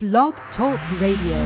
Blog 0.00 0.32
Talk 0.56 0.78
Radio. 1.00 1.44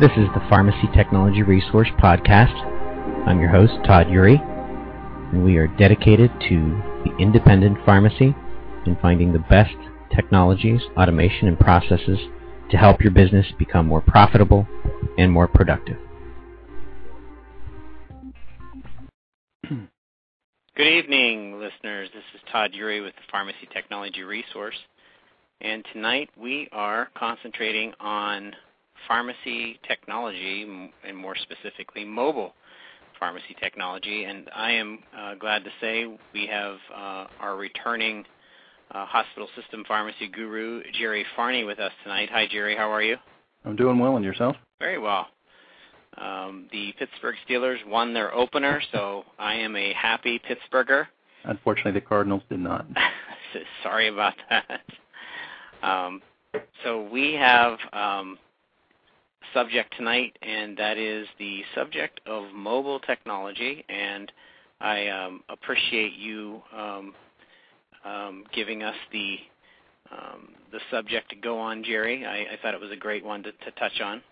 This 0.00 0.10
is 0.18 0.26
the 0.34 0.40
Pharmacy 0.50 0.88
Technology 0.92 1.44
Resource 1.44 1.86
Podcast. 2.00 2.50
I'm 3.28 3.38
your 3.38 3.50
host, 3.50 3.74
Todd 3.86 4.08
Eury, 4.08 4.40
and 5.32 5.44
we 5.44 5.58
are 5.58 5.68
dedicated 5.68 6.32
to 6.48 6.82
the 7.04 7.16
independent 7.20 7.78
pharmacy 7.86 8.34
and 8.84 8.98
finding 9.00 9.32
the 9.32 9.38
best 9.38 9.76
technologies, 10.14 10.80
automation, 10.96 11.48
and 11.48 11.58
processes 11.58 12.18
to 12.70 12.76
help 12.76 13.02
your 13.02 13.12
business 13.12 13.46
become 13.58 13.86
more 13.86 14.00
profitable 14.00 14.66
and 15.18 15.30
more 15.30 15.46
productive. 15.46 15.96
Good 20.76 20.86
evening, 20.86 21.60
listeners. 21.60 22.08
This 22.14 22.24
is 22.34 22.40
Todd 22.50 22.72
Eury 22.72 23.02
with 23.02 23.14
the 23.14 23.22
Pharmacy 23.30 23.68
Technology 23.72 24.22
Resource. 24.22 24.76
And 25.60 25.84
tonight 25.92 26.30
we 26.36 26.68
are 26.72 27.08
concentrating 27.16 27.92
on 28.00 28.54
pharmacy 29.06 29.78
technology, 29.86 30.90
and 31.06 31.16
more 31.16 31.36
specifically, 31.36 32.04
mobile 32.04 32.54
pharmacy 33.18 33.54
technology. 33.60 34.24
And 34.24 34.50
I 34.54 34.72
am 34.72 34.98
uh, 35.16 35.34
glad 35.36 35.62
to 35.64 35.70
say 35.80 36.06
we 36.32 36.46
have 36.46 36.76
uh, 36.92 37.26
our 37.40 37.56
returning 37.56 38.24
uh, 38.92 39.06
hospital 39.06 39.48
system 39.56 39.84
pharmacy 39.86 40.28
guru, 40.28 40.82
Jerry 40.98 41.24
Fahrni, 41.36 41.66
with 41.66 41.78
us 41.78 41.92
tonight. 42.02 42.28
Hi, 42.32 42.46
Jerry. 42.50 42.76
How 42.76 42.90
are 42.90 43.02
you? 43.02 43.16
I'm 43.64 43.76
doing 43.76 43.98
well, 43.98 44.16
and 44.16 44.24
yourself? 44.24 44.56
Very 44.80 44.98
well. 44.98 45.28
Um, 46.18 46.68
the 46.72 46.92
Pittsburgh 46.98 47.36
Steelers 47.48 47.86
won 47.86 48.12
their 48.12 48.34
opener, 48.34 48.82
so 48.92 49.24
I 49.38 49.54
am 49.54 49.76
a 49.76 49.92
happy 49.94 50.38
Pittsburgher. 50.38 51.06
Unfortunately, 51.44 51.92
the 51.92 52.00
Cardinals 52.00 52.42
did 52.50 52.60
not. 52.60 52.86
Sorry 53.82 54.08
about 54.08 54.34
that. 54.50 54.80
Um, 55.82 56.20
so 56.84 57.08
we 57.10 57.32
have 57.34 57.78
um, 57.92 58.38
subject 59.54 59.94
tonight, 59.96 60.36
and 60.42 60.76
that 60.76 60.98
is 60.98 61.26
the 61.38 61.62
subject 61.74 62.20
of 62.26 62.52
mobile 62.54 63.00
technology. 63.00 63.84
And 63.88 64.30
I 64.80 65.08
um, 65.08 65.42
appreciate 65.48 66.12
you 66.12 66.62
um, 66.76 66.78
um, 66.82 67.14
giving 68.54 68.82
us 68.82 68.96
the 69.12 69.36
um, 70.10 70.48
the 70.72 70.80
subject 70.90 71.30
to 71.30 71.36
go 71.36 71.58
on, 71.58 71.82
Jerry. 71.84 72.26
I, 72.26 72.56
thought 72.60 72.74
it 72.74 72.80
was 72.80 72.90
a 72.90 72.96
great 72.96 73.24
one 73.24 73.42
to, 73.44 73.52
to 73.52 73.70
touch 73.78 74.00
on. 74.02 74.22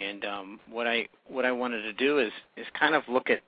And 0.00 0.24
um, 0.24 0.60
what 0.70 0.86
I 0.86 1.08
what 1.26 1.44
I 1.44 1.52
wanted 1.52 1.82
to 1.82 1.92
do 1.94 2.18
is 2.18 2.32
is 2.56 2.66
kind 2.78 2.94
of 2.94 3.02
look 3.08 3.30
at 3.30 3.40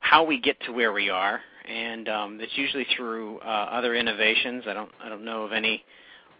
how 0.00 0.24
we 0.24 0.40
get 0.40 0.60
to 0.62 0.72
where 0.72 0.92
we 0.92 1.08
are, 1.10 1.40
and 1.68 2.08
um, 2.08 2.40
it's 2.40 2.56
usually 2.56 2.86
through 2.96 3.38
uh, 3.38 3.68
other 3.70 3.94
innovations. 3.94 4.64
I 4.66 4.72
don't 4.72 4.90
I 5.02 5.08
don't 5.08 5.24
know 5.24 5.44
of 5.44 5.52
any 5.52 5.84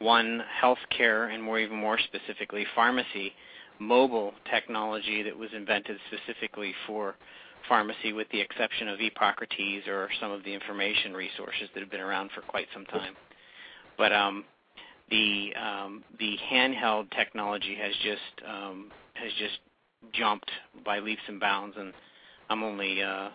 one 0.00 0.42
healthcare 0.60 1.32
and 1.32 1.42
more 1.42 1.60
even 1.60 1.76
more 1.76 1.98
specifically 1.98 2.66
pharmacy 2.74 3.32
mobile 3.80 4.32
technology 4.50 5.22
that 5.22 5.36
was 5.36 5.50
invented 5.56 5.96
specifically 6.08 6.74
for 6.86 7.16
pharmacy 7.68 8.12
with 8.12 8.28
the 8.30 8.40
exception 8.40 8.88
of 8.88 8.98
Epocrates 9.00 9.88
or 9.88 10.08
some 10.20 10.30
of 10.30 10.44
the 10.44 10.52
information 10.52 11.14
resources 11.14 11.68
that 11.74 11.80
have 11.80 11.90
been 11.90 12.00
around 12.00 12.30
for 12.34 12.42
quite 12.42 12.66
some 12.72 12.84
time. 12.86 13.14
But 13.98 14.12
um, 14.12 14.44
the 15.10 15.52
um, 15.60 16.04
the 16.18 16.36
handheld 16.50 17.10
technology 17.16 17.76
has 17.80 17.92
just 18.02 18.48
um, 18.48 18.90
has 19.14 19.32
just 19.38 19.58
jumped 20.12 20.50
by 20.84 20.98
leaps 21.00 21.22
and 21.28 21.40
bounds, 21.40 21.76
and 21.78 21.92
I'm 22.48 22.62
only 22.62 23.02
uh, 23.02 23.28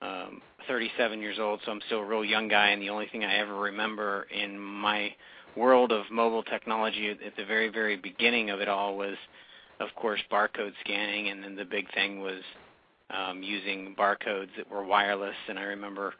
um, 0.00 0.40
37 0.66 1.20
years 1.20 1.38
old, 1.38 1.60
so 1.64 1.72
I'm 1.72 1.80
still 1.86 2.00
a 2.00 2.06
real 2.06 2.24
young 2.24 2.48
guy, 2.48 2.68
and 2.68 2.80
the 2.80 2.90
only 2.90 3.06
thing 3.10 3.24
I 3.24 3.36
ever 3.38 3.54
remember 3.54 4.26
in 4.34 4.58
my 4.58 5.14
world 5.56 5.92
of 5.92 6.04
mobile 6.10 6.42
technology 6.42 7.10
at 7.10 7.36
the 7.36 7.44
very 7.44 7.68
very 7.68 7.96
beginning 7.96 8.50
of 8.50 8.60
it 8.60 8.68
all 8.68 8.96
was 8.96 9.16
of 9.80 9.88
course, 9.96 10.20
barcode 10.30 10.72
scanning, 10.80 11.28
and 11.28 11.42
then 11.42 11.56
the 11.56 11.64
big 11.64 11.92
thing 11.94 12.20
was 12.20 12.42
um, 13.10 13.42
using 13.42 13.94
barcodes 13.98 14.48
that 14.56 14.70
were 14.70 14.84
wireless. 14.84 15.36
And 15.48 15.58
I 15.58 15.62
remember 15.62 16.14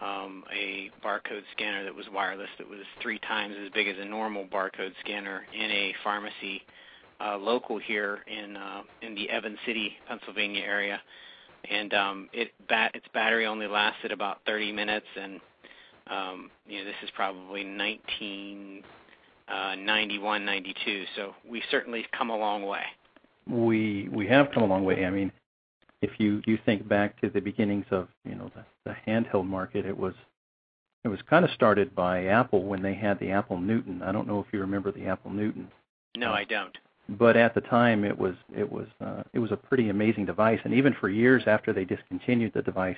um, 0.00 0.44
a 0.52 0.90
barcode 1.04 1.42
scanner 1.52 1.84
that 1.84 1.94
was 1.94 2.06
wireless 2.12 2.48
that 2.58 2.68
was 2.68 2.80
three 3.02 3.18
times 3.20 3.54
as 3.64 3.70
big 3.72 3.88
as 3.88 3.96
a 3.98 4.04
normal 4.04 4.44
barcode 4.44 4.92
scanner 5.00 5.42
in 5.54 5.70
a 5.70 5.94
pharmacy 6.04 6.62
uh, 7.20 7.36
local 7.38 7.78
here 7.78 8.18
in 8.26 8.56
uh, 8.56 8.82
in 9.02 9.14
the 9.14 9.30
Evans 9.30 9.58
City, 9.66 9.92
Pennsylvania 10.08 10.62
area. 10.62 11.00
And 11.70 11.94
um, 11.94 12.28
it 12.32 12.52
bat- 12.68 12.92
its 12.94 13.06
battery 13.12 13.46
only 13.46 13.66
lasted 13.66 14.12
about 14.12 14.38
30 14.46 14.70
minutes, 14.72 15.06
and 15.20 15.40
um, 16.08 16.50
you 16.66 16.78
know 16.78 16.84
this 16.84 16.94
is 17.02 17.10
probably 17.14 17.64
19 17.64 18.84
91, 19.48 20.44
92. 20.44 21.04
So 21.14 21.34
we 21.48 21.62
certainly 21.70 22.06
come 22.16 22.30
a 22.30 22.36
long 22.36 22.66
way. 22.66 22.82
We 23.48 24.08
we 24.10 24.26
have 24.26 24.50
come 24.52 24.64
a 24.64 24.66
long 24.66 24.84
way. 24.84 25.04
I 25.04 25.10
mean, 25.10 25.30
if 26.02 26.10
you 26.18 26.42
you 26.46 26.58
think 26.66 26.88
back 26.88 27.20
to 27.20 27.30
the 27.30 27.40
beginnings 27.40 27.86
of 27.90 28.08
you 28.24 28.34
know 28.34 28.50
the, 28.54 28.64
the 28.84 28.96
handheld 29.06 29.46
market, 29.46 29.86
it 29.86 29.96
was 29.96 30.14
it 31.04 31.08
was 31.08 31.20
kind 31.30 31.44
of 31.44 31.50
started 31.52 31.94
by 31.94 32.26
Apple 32.26 32.64
when 32.64 32.82
they 32.82 32.94
had 32.94 33.20
the 33.20 33.30
Apple 33.30 33.58
Newton. 33.58 34.02
I 34.02 34.10
don't 34.10 34.26
know 34.26 34.40
if 34.40 34.46
you 34.52 34.60
remember 34.60 34.90
the 34.90 35.06
Apple 35.06 35.30
Newton. 35.30 35.68
No, 36.16 36.32
I 36.32 36.44
don't. 36.44 36.76
But 37.08 37.36
at 37.36 37.54
the 37.54 37.60
time, 37.60 38.04
it 38.04 38.18
was 38.18 38.34
it 38.56 38.70
was 38.70 38.88
uh, 39.00 39.22
it 39.32 39.38
was 39.38 39.52
a 39.52 39.56
pretty 39.56 39.90
amazing 39.90 40.26
device, 40.26 40.58
and 40.64 40.74
even 40.74 40.92
for 40.94 41.08
years 41.08 41.44
after 41.46 41.72
they 41.72 41.84
discontinued 41.84 42.52
the 42.52 42.62
device, 42.62 42.96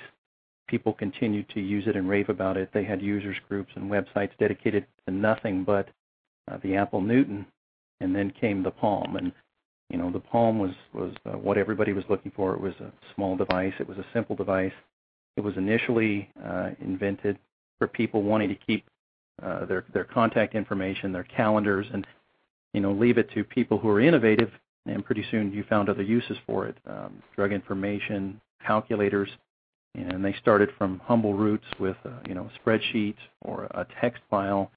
people 0.67 0.93
continued 0.93 1.47
to 1.49 1.61
use 1.61 1.85
it 1.85 1.95
and 1.95 2.09
rave 2.09 2.29
about 2.29 2.57
it. 2.57 2.71
They 2.73 2.83
had 2.83 3.03
users 3.03 3.37
groups 3.47 3.71
and 3.75 3.91
websites 3.91 4.31
dedicated 4.39 4.87
to 5.05 5.13
nothing 5.13 5.63
but 5.63 5.89
uh, 6.49 6.57
the 6.63 6.75
Apple 6.75 7.01
Newton, 7.01 7.45
and 7.99 8.15
then 8.15 8.31
came 8.31 8.63
the 8.63 8.71
Palm. 8.71 9.15
And 9.15 9.31
you 9.89 9.97
know, 9.97 10.11
the 10.11 10.19
Palm 10.19 10.59
was 10.59 10.71
was 10.93 11.13
uh, 11.25 11.37
what 11.37 11.57
everybody 11.57 11.93
was 11.93 12.03
looking 12.09 12.31
for. 12.35 12.53
It 12.53 12.61
was 12.61 12.73
a 12.79 12.91
small 13.15 13.35
device. 13.35 13.73
It 13.79 13.87
was 13.87 13.97
a 13.97 14.05
simple 14.13 14.35
device. 14.35 14.73
It 15.37 15.41
was 15.41 15.55
initially 15.57 16.29
uh, 16.45 16.71
invented 16.81 17.37
for 17.77 17.87
people 17.87 18.23
wanting 18.23 18.49
to 18.49 18.55
keep 18.55 18.85
uh, 19.41 19.65
their 19.65 19.85
their 19.93 20.05
contact 20.05 20.55
information, 20.55 21.11
their 21.11 21.23
calendars, 21.23 21.87
and 21.93 22.05
you 22.73 22.81
know, 22.81 22.91
leave 22.91 23.17
it 23.17 23.31
to 23.33 23.43
people 23.43 23.77
who 23.77 23.89
are 23.89 23.99
innovative. 23.99 24.51
And 24.85 25.03
pretty 25.03 25.25
soon, 25.29 25.51
you 25.51 25.63
found 25.69 25.89
other 25.89 26.03
uses 26.03 26.37
for 26.47 26.65
it: 26.67 26.77
um, 26.87 27.21
drug 27.35 27.51
information, 27.51 28.39
calculators 28.65 29.29
and 29.95 30.23
they 30.23 30.33
started 30.33 30.69
from 30.77 30.99
humble 31.03 31.33
roots 31.33 31.65
with 31.79 31.97
uh, 32.05 32.09
you 32.27 32.35
know 32.35 32.49
a 32.49 32.69
spreadsheet 32.69 33.15
or 33.41 33.63
a 33.65 33.85
text 34.01 34.21
file, 34.29 34.71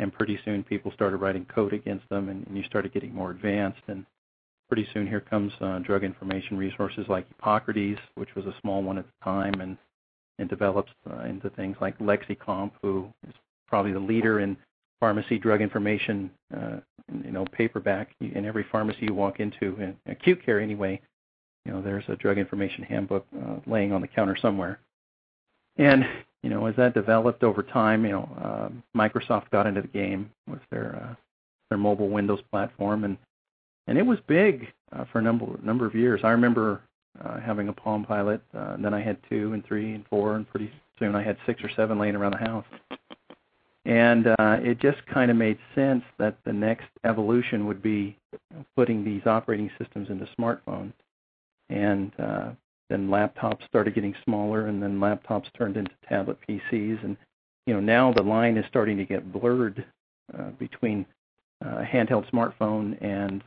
and 0.00 0.12
pretty 0.12 0.38
soon 0.44 0.62
people 0.62 0.92
started 0.92 1.18
writing 1.18 1.46
code 1.46 1.72
against 1.72 2.08
them, 2.08 2.28
and, 2.28 2.46
and 2.46 2.56
you 2.56 2.62
started 2.64 2.92
getting 2.92 3.14
more 3.14 3.30
advanced. 3.30 3.82
And 3.88 4.04
pretty 4.68 4.86
soon 4.92 5.06
here 5.06 5.20
comes 5.20 5.52
uh, 5.60 5.78
drug 5.80 6.04
information 6.04 6.56
resources 6.56 7.06
like 7.08 7.26
Epocrates, 7.38 7.98
which 8.14 8.34
was 8.34 8.46
a 8.46 8.54
small 8.60 8.82
one 8.82 8.98
at 8.98 9.06
the 9.06 9.24
time, 9.24 9.60
and 9.60 9.76
and 10.38 10.50
develops 10.50 10.92
uh, 11.10 11.20
into 11.20 11.48
things 11.50 11.78
like 11.80 11.98
Lexicomp, 11.98 12.72
who 12.82 13.10
is 13.26 13.34
probably 13.66 13.92
the 13.92 13.98
leader 13.98 14.40
in 14.40 14.54
pharmacy 15.00 15.38
drug 15.38 15.62
information, 15.62 16.30
uh, 16.54 16.76
you 17.24 17.30
know, 17.30 17.46
paperback 17.52 18.10
in 18.20 18.44
every 18.44 18.66
pharmacy 18.70 19.06
you 19.06 19.14
walk 19.14 19.40
into, 19.40 19.76
in 19.80 19.96
acute 20.06 20.44
care 20.44 20.60
anyway 20.60 21.00
you 21.66 21.72
know, 21.72 21.82
there's 21.82 22.04
a 22.08 22.16
drug 22.16 22.38
information 22.38 22.84
handbook 22.84 23.26
uh, 23.36 23.56
laying 23.66 23.92
on 23.92 24.00
the 24.00 24.06
counter 24.06 24.36
somewhere. 24.40 24.78
And 25.76 26.06
you 26.46 26.54
know, 26.54 26.66
as 26.66 26.76
that 26.76 26.94
developed 26.94 27.42
over 27.42 27.60
time, 27.60 28.04
you 28.04 28.12
know, 28.12 28.30
uh, 28.40 28.68
Microsoft 28.96 29.50
got 29.50 29.66
into 29.66 29.82
the 29.82 29.88
game 29.88 30.30
with 30.48 30.60
their 30.70 30.94
uh, 30.94 31.14
their 31.70 31.78
mobile 31.78 32.08
Windows 32.08 32.38
platform, 32.52 33.02
and 33.02 33.18
and 33.88 33.98
it 33.98 34.06
was 34.06 34.20
big 34.28 34.68
uh, 34.92 35.06
for 35.10 35.18
a 35.18 35.22
number 35.22 35.44
number 35.60 35.86
of 35.86 35.96
years. 35.96 36.20
I 36.22 36.30
remember 36.30 36.82
having 37.44 37.66
a 37.66 37.72
Palm 37.72 38.04
Pilot, 38.04 38.40
and 38.52 38.84
then 38.84 38.94
I 38.94 39.00
had 39.02 39.16
two 39.28 39.54
and 39.54 39.66
three 39.66 39.92
and 39.94 40.06
four, 40.06 40.36
and 40.36 40.48
pretty 40.48 40.70
soon 41.00 41.16
I 41.16 41.22
had 41.24 41.36
six 41.46 41.64
or 41.64 41.70
seven 41.74 41.98
laying 41.98 42.14
around 42.14 42.34
the 42.34 42.48
house. 42.48 42.66
And 43.84 44.26
it 44.64 44.78
just 44.78 45.04
kind 45.06 45.32
of 45.32 45.36
made 45.36 45.58
sense 45.74 46.04
that 46.18 46.38
the 46.44 46.52
next 46.52 46.86
evolution 47.02 47.66
would 47.66 47.82
be 47.82 48.16
putting 48.76 49.02
these 49.02 49.26
operating 49.26 49.68
systems 49.80 50.10
into 50.10 50.28
smartphones 50.38 50.92
and 51.70 52.12
then 52.88 53.08
laptops 53.08 53.66
started 53.66 53.94
getting 53.94 54.14
smaller, 54.24 54.66
and 54.66 54.82
then 54.82 54.98
laptops 54.98 55.46
turned 55.56 55.76
into 55.76 55.92
tablet 56.08 56.38
PCs, 56.48 57.02
and 57.04 57.16
you 57.66 57.74
know 57.74 57.80
now 57.80 58.12
the 58.12 58.22
line 58.22 58.56
is 58.56 58.64
starting 58.68 58.96
to 58.96 59.04
get 59.04 59.32
blurred 59.32 59.84
uh, 60.38 60.50
between 60.58 61.04
uh, 61.64 61.82
handheld 61.84 62.30
smartphone 62.30 62.96
and 63.02 63.42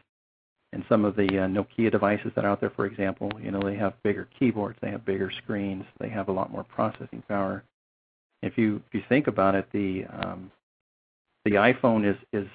and 0.71 0.83
some 0.87 1.03
of 1.03 1.15
the 1.15 1.23
uh, 1.23 1.47
Nokia 1.47 1.91
devices 1.91 2.31
that 2.35 2.45
are 2.45 2.49
out 2.49 2.61
there. 2.61 2.69
For 2.69 2.85
example, 2.85 3.31
you 3.41 3.51
know 3.51 3.61
they 3.61 3.75
have 3.75 4.01
bigger 4.03 4.27
keyboards, 4.37 4.77
they 4.81 4.91
have 4.91 5.05
bigger 5.05 5.31
screens, 5.31 5.85
they 5.99 6.09
have 6.09 6.27
a 6.27 6.31
lot 6.31 6.51
more 6.51 6.63
processing 6.63 7.23
power. 7.27 7.63
If 8.41 8.57
you 8.57 8.81
if 8.87 8.93
you 8.93 9.03
think 9.09 9.27
about 9.27 9.55
it, 9.55 9.67
the 9.71 10.05
um, 10.11 10.51
the 11.45 11.51
iPhone 11.51 12.09
is 12.09 12.17
is 12.33 12.47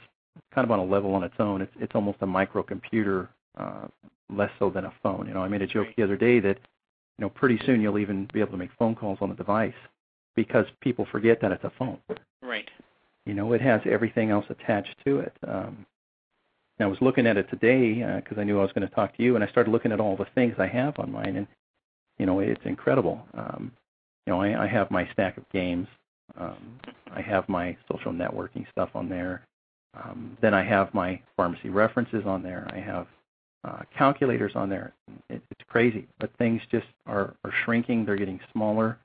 kind 0.55 0.65
of 0.65 0.71
on 0.71 0.79
a 0.79 0.85
level 0.85 1.15
on 1.15 1.25
its 1.25 1.35
own. 1.39 1.63
It's 1.63 1.73
it's 1.81 1.95
almost 1.95 2.19
a 2.21 2.27
microcomputer, 2.27 3.29
uh, 3.59 3.87
less 4.31 4.51
so 4.59 4.71
than 4.71 4.85
a 4.85 4.93
phone. 5.03 5.27
You 5.27 5.35
know, 5.35 5.43
I 5.43 5.49
made 5.49 5.63
a 5.63 5.67
joke 5.67 5.89
the 5.97 6.03
other 6.03 6.17
day 6.17 6.41
that 6.41 6.59
you 7.19 7.25
know 7.25 7.31
pretty 7.31 7.61
soon 7.65 7.81
you'll 7.81 7.99
even 7.99 8.29
be 8.33 8.41
able 8.41 8.53
to 8.53 8.57
make 8.57 8.71
phone 8.79 8.95
calls 8.95 9.19
on 9.21 9.29
the 9.29 9.35
device 9.35 9.75
because 10.35 10.67
people 10.81 11.07
forget 11.11 11.41
that 11.41 11.53
it's 11.53 11.65
a 11.65 11.73
phone. 11.79 11.99
Right. 12.43 12.69
You 13.27 13.35
know, 13.35 13.53
it 13.53 13.61
has 13.61 13.81
everything 13.89 14.31
else 14.31 14.45
attached 14.51 14.97
to 15.07 15.21
it. 15.21 15.33
Um, 15.47 15.87
and 16.79 16.87
I 16.87 16.89
was 16.89 16.99
looking 17.01 17.27
at 17.27 17.37
it 17.37 17.49
today 17.51 17.95
because 18.21 18.39
I 18.39 18.45
knew 18.45 18.59
I 18.59 18.63
was 18.63 18.73
going 18.73 18.87
to 18.87 18.95
talk 18.95 19.17
to 19.17 19.23
you, 19.23 19.37
and 19.37 19.45
I 19.45 19.49
started 19.49 19.71
looking 19.71 19.93
at 19.93 20.01
all 20.01 20.17
the 20.17 20.27
things 20.35 20.55
I 20.59 20.67
have 20.67 20.99
on 20.99 21.13
mine, 21.13 21.37
and 21.37 21.47
you 22.19 22.27
know, 22.27 22.41
it's 22.41 22.61
incredible. 22.65 23.27
Um, 23.35 23.73
you 24.27 24.33
know, 24.33 24.41
I, 24.41 24.65
I 24.65 24.67
have 24.67 24.91
my 24.91 25.09
stack 25.13 25.37
of 25.37 25.49
games. 25.51 25.87
Um, 26.39 26.81
I 27.13 27.21
have 27.21 27.49
my 27.49 27.77
social 27.91 28.13
networking 28.13 28.67
stuff 28.71 28.91
on 28.95 29.09
there. 29.09 29.47
Um, 29.95 30.37
then 30.41 30.55
I 30.55 30.65
have 30.65 30.93
my 30.95 31.21
pharmacy 31.37 31.69
references 31.69 32.25
on 32.27 32.43
there. 32.43 32.69
I 32.73 32.79
have 32.79 33.03
uh, 33.03 33.07
calculators 33.97 34.53
on 34.55 34.69
there. 34.69 34.93
It, 35.29 35.43
it's 35.51 35.61
crazy, 35.69 36.07
but 36.19 36.31
things 36.39 36.61
just 36.71 36.87
are, 37.07 37.35
shrinking. 37.65 38.05
They're 38.05 38.17
getting 38.17 38.41
smaller, 38.53 38.99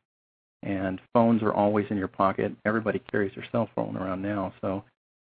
and 0.64 1.00
phones 1.14 1.42
are 1.42 1.54
always 1.54 1.86
in 1.90 1.98
your 1.98 2.08
pocket. 2.08 2.54
Everybody 2.66 3.00
carries 3.12 3.34
their 3.36 3.46
cell 3.52 3.70
phone 3.76 3.96
around 3.96 4.22
now, 4.22 4.54
so 4.62 4.84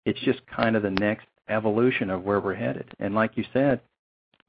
it's 0.07 0.21
just 0.21 0.41
kind 0.47 0.77
of 0.77 0.83
the 0.83 0.91
next 0.91 1.27
evolution 1.49 2.11
of 2.11 2.23
where 2.23 2.41
we're 2.41 2.55
headed. 2.55 2.89
And 2.99 3.15
like 3.15 3.37
you 3.37 3.45
said, 3.53 3.81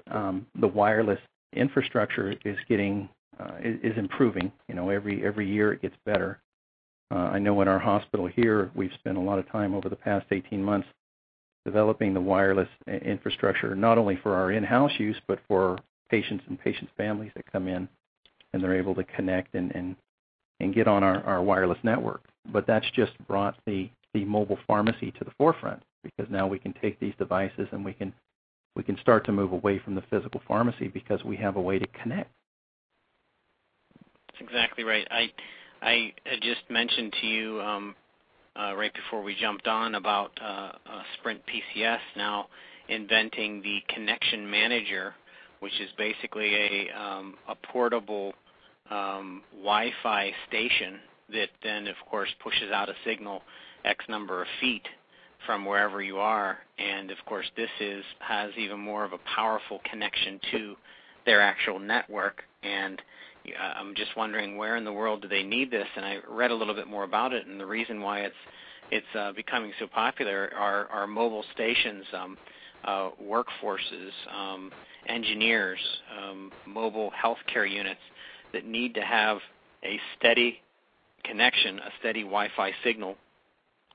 um, 0.10 0.46
the 0.60 0.68
wireless 0.68 1.20
infrastructure 1.54 2.36
is 2.46 2.58
getting 2.68 3.10
uh, 3.40 3.54
is, 3.64 3.98
improving. 3.98 4.52
You 4.68 4.76
know, 4.76 4.90
every 4.90 5.26
every 5.26 5.50
year 5.50 5.74
it 5.74 5.82
gets 5.82 5.96
better. 6.06 6.40
Uh, 7.12 7.30
I 7.34 7.40
know 7.40 7.60
in 7.62 7.68
our 7.68 7.80
hospital 7.80 8.28
here, 8.28 8.72
we've 8.76 8.94
spent 8.94 9.18
a 9.18 9.22
lot 9.22 9.40
of 9.40 9.50
time 9.50 9.74
over 9.74 9.90
the 9.90 9.96
past 9.96 10.28
18 10.32 10.64
months 10.64 10.88
developing 11.66 12.14
the 12.14 12.22
wireless 12.22 12.70
infrastructure, 12.88 13.76
not 13.76 13.98
only 13.98 14.18
for 14.18 14.36
our 14.36 14.52
in-house 14.52 14.92
use, 14.98 15.18
but 15.28 15.40
for 15.48 15.78
patients 16.10 16.44
and 16.48 16.60
patients' 16.60 16.92
families 16.98 17.32
that 17.36 17.52
come 17.52 17.68
in, 17.68 17.88
and 18.54 18.64
they're 18.64 18.78
able 18.78 18.96
to 18.96 19.04
connect 19.04 19.56
and 19.56 19.74
and, 19.76 19.96
and 20.60 20.74
get 20.74 20.88
on 20.88 21.04
our, 21.04 21.24
our 21.24 21.42
wireless 21.42 21.80
network. 21.84 22.22
But 22.52 22.68
that's 22.68 22.90
just 22.92 23.14
brought 23.28 23.56
the 23.66 23.90
the 24.14 24.26
mobile 24.26 24.60
pharmacy 24.68 25.12
to 25.12 25.24
the 25.24 25.32
forefront 25.38 25.84
because 26.04 26.30
now 26.30 26.48
we 26.48 26.60
can 26.60 26.74
take 26.82 27.00
these 27.00 27.14
devices 27.18 27.68
and 27.72 27.86
we 27.86 27.94
can 27.94 28.14
we 28.76 28.84
can 28.84 28.98
start 29.00 29.26
to 29.26 29.32
move 29.32 29.52
away 29.52 29.80
from 29.80 29.96
the 29.96 30.04
physical 30.10 30.42
pharmacy 30.48 30.88
because 30.88 31.24
we 31.24 31.36
have 31.38 31.56
a 31.58 31.62
way 31.62 31.78
to 31.78 31.88
connect. 31.88 32.32
That's 34.28 34.42
exactly 34.42 34.84
right. 34.84 35.08
I 35.12 35.32
I 35.82 36.14
just 36.42 36.62
mentioned 36.70 37.14
to 37.22 37.28
you 37.28 37.62
um, 37.62 37.96
right 38.56 38.94
before 38.94 39.24
we 39.24 39.36
jumped 39.36 39.68
on 39.68 39.96
about 39.96 40.32
uh, 40.42 40.46
uh, 40.46 41.04
Sprint 41.18 41.42
PCS 41.46 42.00
now 42.16 42.48
inventing 42.90 43.62
the 43.62 43.80
connection 43.94 44.50
manager, 44.50 45.16
which 45.60 45.80
is 45.80 45.90
basically 45.98 46.54
a 46.56 46.90
um, 47.00 47.36
a 47.48 47.56
portable 47.56 48.34
um, 48.90 49.42
Wi-Fi 49.52 50.32
station 50.48 51.00
that 51.32 51.50
then, 51.64 51.88
of 51.88 51.96
course, 52.10 52.30
pushes 52.44 52.72
out 52.74 52.90
a 52.90 52.96
signal 53.06 53.42
X 53.86 54.04
number 54.10 54.42
of 54.42 54.48
feet 54.60 54.86
from 55.46 55.66
wherever 55.66 56.02
you 56.02 56.18
are, 56.18 56.60
and 56.78 57.10
of 57.10 57.18
course, 57.26 57.50
this 57.56 57.70
is 57.80 58.04
has 58.20 58.52
even 58.58 58.80
more 58.80 59.04
of 59.04 59.14
a 59.14 59.18
powerful 59.36 59.80
connection 59.90 60.40
to 60.52 60.76
their 61.26 61.42
actual 61.42 61.80
network. 61.80 62.44
And 62.64 63.00
uh, 63.00 63.31
I'm 63.60 63.96
just 63.96 64.16
wondering 64.16 64.58
where 64.58 64.76
in 64.76 64.84
the 64.84 64.94
world 64.94 65.22
do 65.22 65.28
they 65.28 65.44
need 65.44 65.72
this? 65.72 65.88
And 65.96 66.06
I 66.06 66.18
read 66.30 66.52
a 66.52 66.56
little 66.56 66.76
bit 66.76 66.88
more 66.88 67.04
about 67.04 67.34
it, 67.34 67.48
and 67.48 67.60
the 67.60 67.66
reason 67.66 68.02
why 68.02 68.22
it's 68.22 68.36
it's 68.92 69.06
uh, 69.18 69.32
becoming 69.32 69.72
so 69.80 69.88
popular 69.88 70.52
are, 70.56 70.88
are 70.88 71.08
mobile 71.08 71.46
stations, 71.54 72.04
um, 72.14 72.38
uh, 72.84 73.10
workforces, 73.24 74.12
um, 74.36 74.70
engineers, 75.08 75.80
um, 76.20 76.52
mobile 76.68 77.12
healthcare 77.12 77.70
units 77.70 78.02
that 78.54 78.66
need 78.66 78.94
to 78.94 79.02
have 79.02 79.38
a 79.84 79.98
steady 80.18 80.60
connection, 81.24 81.80
a 81.80 81.90
steady 82.00 82.22
Wi-Fi 82.22 82.72
signal 82.84 83.16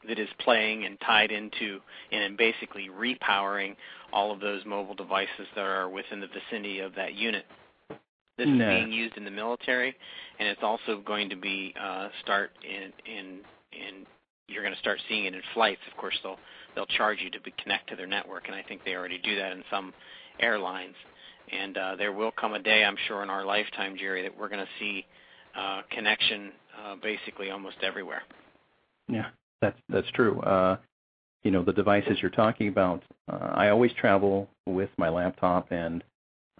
that 0.08 0.18
is 0.18 0.28
playing 0.38 0.84
and 0.84 0.98
tied 1.00 1.30
into 1.30 1.80
and 2.10 2.36
basically 2.36 2.88
repowering 2.88 3.76
all 4.12 4.32
of 4.32 4.40
those 4.40 4.64
mobile 4.64 4.94
devices 4.94 5.46
that 5.54 5.62
are 5.62 5.88
within 5.88 6.20
the 6.20 6.28
vicinity 6.28 6.80
of 6.80 6.94
that 6.94 7.14
unit. 7.14 7.44
This 8.36 8.48
No. 8.48 8.52
is 8.54 8.74
being 8.74 8.92
used 8.92 9.16
in 9.16 9.24
the 9.24 9.30
military, 9.30 9.96
and 10.38 10.48
it's 10.48 10.62
also 10.62 10.98
going 10.98 11.30
to 11.30 11.36
be 11.36 11.74
uh, 11.80 12.08
start 12.22 12.52
in 12.62 12.92
in 13.06 13.40
in. 13.72 14.06
You're 14.48 14.62
going 14.62 14.74
to 14.74 14.80
start 14.80 15.00
seeing 15.08 15.24
it 15.24 15.34
in 15.34 15.42
flights. 15.54 15.80
Of 15.90 15.96
course, 15.96 16.18
they'll 16.22 16.38
they'll 16.74 16.86
charge 16.86 17.20
you 17.20 17.30
to 17.30 17.40
be, 17.40 17.52
connect 17.62 17.88
to 17.90 17.96
their 17.96 18.06
network, 18.06 18.46
and 18.46 18.54
I 18.54 18.62
think 18.62 18.84
they 18.84 18.94
already 18.94 19.18
do 19.18 19.36
that 19.36 19.52
in 19.52 19.64
some 19.70 19.92
airlines. 20.38 20.94
And 21.50 21.78
uh, 21.78 21.96
there 21.96 22.12
will 22.12 22.32
come 22.32 22.54
a 22.54 22.58
day, 22.58 22.84
I'm 22.84 22.96
sure, 23.06 23.22
in 23.22 23.30
our 23.30 23.44
lifetime, 23.44 23.96
Jerry, 23.96 24.22
that 24.22 24.36
we're 24.36 24.48
going 24.48 24.64
to 24.64 24.70
see 24.78 25.06
uh, 25.56 25.82
connection 25.90 26.52
uh, 26.84 26.96
basically 27.02 27.50
almost 27.50 27.76
everywhere. 27.82 28.22
Yeah, 29.08 29.26
that's 29.62 29.78
that's 29.88 30.10
true. 30.12 30.40
Uh, 30.40 30.76
you 31.42 31.50
know, 31.50 31.62
the 31.62 31.72
devices 31.72 32.18
you're 32.20 32.30
talking 32.30 32.68
about. 32.68 33.02
Uh, 33.32 33.52
I 33.54 33.70
always 33.70 33.92
travel 33.92 34.48
with 34.66 34.90
my 34.98 35.08
laptop, 35.08 35.70
and 35.70 36.04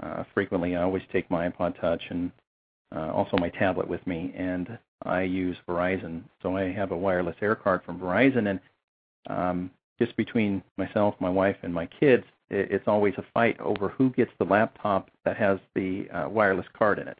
uh, 0.02 0.24
frequently 0.34 0.76
I 0.76 0.82
always 0.82 1.02
take 1.12 1.30
my 1.30 1.48
iPod 1.48 1.80
Touch 1.80 2.02
and 2.10 2.30
uh, 2.94 3.10
also 3.12 3.36
my 3.38 3.48
tablet 3.50 3.88
with 3.88 4.06
me. 4.06 4.32
And 4.36 4.78
I 5.04 5.22
use 5.22 5.56
Verizon, 5.68 6.22
so 6.42 6.56
I 6.56 6.72
have 6.72 6.90
a 6.90 6.96
wireless 6.96 7.36
air 7.42 7.54
card 7.54 7.82
from 7.84 7.98
Verizon, 7.98 8.50
and 8.50 8.60
um, 9.28 9.70
just 9.98 10.16
between 10.16 10.62
myself, 10.76 11.14
my 11.20 11.28
wife, 11.28 11.56
and 11.62 11.72
my 11.72 11.86
kids, 11.86 12.24
it, 12.50 12.70
it's 12.70 12.88
always 12.88 13.14
a 13.18 13.24
fight 13.34 13.58
over 13.60 13.88
who 13.88 14.10
gets 14.10 14.30
the 14.38 14.44
laptop 14.44 15.10
that 15.24 15.36
has 15.36 15.58
the 15.74 16.08
uh, 16.10 16.28
wireless 16.28 16.66
card 16.76 16.98
in 16.98 17.08
it, 17.08 17.18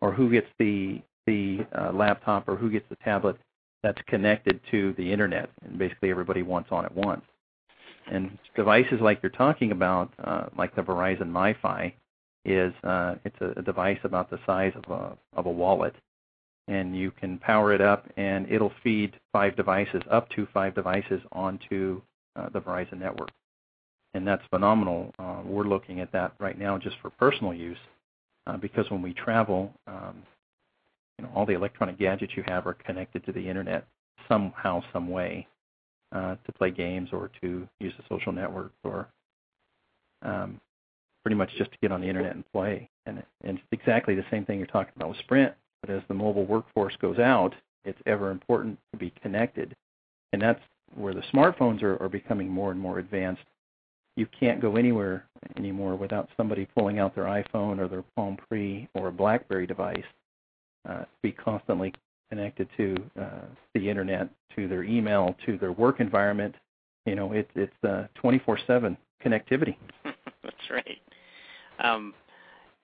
or 0.00 0.12
who 0.12 0.30
gets 0.30 0.48
the 0.58 1.00
the 1.26 1.66
uh, 1.78 1.92
laptop, 1.92 2.48
or 2.48 2.56
who 2.56 2.70
gets 2.70 2.86
the 2.88 2.96
tablet 2.96 3.36
that's 3.82 4.00
connected 4.08 4.60
to 4.70 4.94
the 4.96 5.12
internet, 5.12 5.50
and 5.64 5.78
basically 5.78 6.10
everybody 6.10 6.42
wants 6.42 6.70
on 6.72 6.84
at 6.84 6.94
once. 6.94 7.22
And 8.06 8.38
devices 8.56 9.00
like 9.00 9.22
you're 9.22 9.30
talking 9.30 9.72
about, 9.72 10.12
uh, 10.22 10.46
like 10.56 10.74
the 10.74 10.82
Verizon 10.82 11.30
MiFi, 11.30 11.92
is 12.44 12.72
uh, 12.84 13.16
it's 13.24 13.36
a, 13.40 13.52
a 13.58 13.62
device 13.62 13.98
about 14.04 14.30
the 14.30 14.38
size 14.46 14.72
of 14.74 14.90
a 14.90 15.16
of 15.36 15.46
a 15.46 15.50
wallet, 15.50 15.94
and 16.68 16.96
you 16.96 17.10
can 17.10 17.38
power 17.38 17.72
it 17.72 17.80
up, 17.80 18.06
and 18.16 18.50
it'll 18.50 18.72
feed 18.82 19.18
five 19.32 19.56
devices, 19.56 20.02
up 20.10 20.28
to 20.30 20.46
five 20.52 20.74
devices, 20.74 21.20
onto 21.32 22.00
uh, 22.36 22.48
the 22.48 22.60
Verizon 22.60 22.98
network, 22.98 23.30
and 24.14 24.26
that's 24.26 24.42
phenomenal. 24.50 25.12
Uh, 25.18 25.42
we're 25.44 25.64
looking 25.64 26.00
at 26.00 26.12
that 26.12 26.32
right 26.38 26.58
now 26.58 26.78
just 26.78 26.96
for 27.02 27.10
personal 27.10 27.52
use, 27.52 27.78
uh, 28.46 28.56
because 28.56 28.90
when 28.90 29.02
we 29.02 29.12
travel, 29.12 29.72
um, 29.86 30.22
you 31.18 31.24
know, 31.24 31.30
all 31.34 31.44
the 31.44 31.52
electronic 31.54 31.98
gadgets 31.98 32.32
you 32.36 32.42
have 32.46 32.66
are 32.66 32.74
connected 32.74 33.24
to 33.26 33.32
the 33.32 33.48
internet 33.48 33.86
somehow, 34.28 34.82
some 34.92 35.10
way, 35.10 35.46
to 36.12 36.52
play 36.56 36.70
games 36.70 37.10
or 37.12 37.30
to 37.40 37.68
use 37.78 37.92
a 37.98 38.02
social 38.08 38.32
network 38.32 38.72
or 38.84 39.08
um, 40.22 40.60
pretty 41.24 41.36
much 41.36 41.50
just 41.56 41.70
to 41.72 41.78
get 41.80 41.92
on 41.92 42.00
the 42.00 42.08
internet 42.08 42.34
and 42.34 42.44
play. 42.52 42.88
And, 43.06 43.22
and 43.44 43.58
it's 43.58 43.66
exactly 43.72 44.14
the 44.14 44.24
same 44.30 44.44
thing 44.44 44.58
you're 44.58 44.66
talking 44.66 44.92
about 44.96 45.10
with 45.10 45.18
Sprint. 45.18 45.54
But 45.80 45.90
as 45.90 46.02
the 46.08 46.14
mobile 46.14 46.44
workforce 46.44 46.94
goes 47.00 47.18
out, 47.18 47.54
it's 47.84 48.00
ever 48.06 48.30
important 48.30 48.78
to 48.92 48.98
be 48.98 49.12
connected, 49.22 49.74
and 50.32 50.42
that's 50.42 50.60
where 50.94 51.14
the 51.14 51.22
smartphones 51.32 51.82
are, 51.82 52.00
are 52.02 52.08
becoming 52.08 52.48
more 52.48 52.70
and 52.70 52.78
more 52.80 52.98
advanced. 52.98 53.42
You 54.16 54.26
can't 54.38 54.60
go 54.60 54.76
anywhere 54.76 55.24
anymore 55.56 55.96
without 55.96 56.28
somebody 56.36 56.66
pulling 56.76 56.98
out 56.98 57.14
their 57.14 57.24
iPhone 57.24 57.78
or 57.78 57.88
their 57.88 58.04
Palm 58.16 58.36
Pre 58.36 58.88
or 58.94 59.08
a 59.08 59.12
BlackBerry 59.12 59.66
device 59.66 60.04
uh, 60.88 61.04
be 61.22 61.32
constantly 61.32 61.94
connected 62.30 62.68
to 62.76 62.96
uh, 63.20 63.44
the 63.74 63.90
internet, 63.90 64.28
to 64.56 64.68
their 64.68 64.84
email, 64.84 65.36
to 65.46 65.58
their 65.58 65.72
work 65.72 66.00
environment. 66.00 66.54
You 67.06 67.16
know, 67.16 67.32
it, 67.32 67.50
it's 67.54 67.72
uh, 67.84 68.06
24/7 68.22 68.96
connectivity. 69.24 69.76
That's 70.04 70.70
right. 70.70 70.98
Um, 71.82 72.14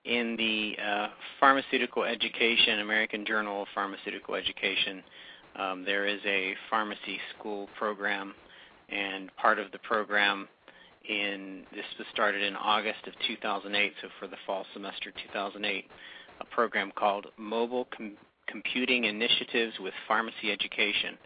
in 0.05 0.35
the 0.37 0.75
uh, 0.81 1.07
Pharmaceutical 1.39 2.03
Education, 2.03 2.79
American 2.79 3.25
Journal 3.25 3.63
of 3.63 3.67
Pharmaceutical 3.73 4.35
Education, 4.35 5.03
um, 5.55 5.83
there 5.83 6.05
is 6.05 6.19
a 6.25 6.53
pharmacy 6.69 7.19
school 7.37 7.67
program, 7.77 8.33
and 8.89 9.35
part 9.35 9.59
of 9.59 9.71
the 9.71 9.79
program 9.79 10.47
in 11.07 11.63
this 11.73 11.85
was 11.97 12.07
started 12.13 12.43
in 12.43 12.55
August 12.55 12.99
of 13.07 13.13
2008, 13.27 13.93
so 14.01 14.07
for 14.19 14.27
the 14.27 14.35
fall 14.45 14.65
semester 14.73 15.11
2008, 15.11 15.85
a 16.39 16.45
program 16.45 16.91
called 16.95 17.27
Mobile 17.37 17.87
Com- 17.95 18.17
Computing 18.47 19.05
Initiatives 19.05 19.73
with 19.79 19.93
Pharmacy 20.07 20.51
Education. 20.51 21.17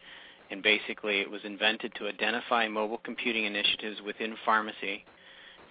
And 0.49 0.61
basically, 0.61 1.21
it 1.21 1.31
was 1.31 1.41
invented 1.45 1.93
to 1.95 2.07
identify 2.07 2.67
mobile 2.67 2.99
computing 3.03 3.45
initiatives 3.45 4.01
within 4.05 4.35
pharmacy 4.45 5.05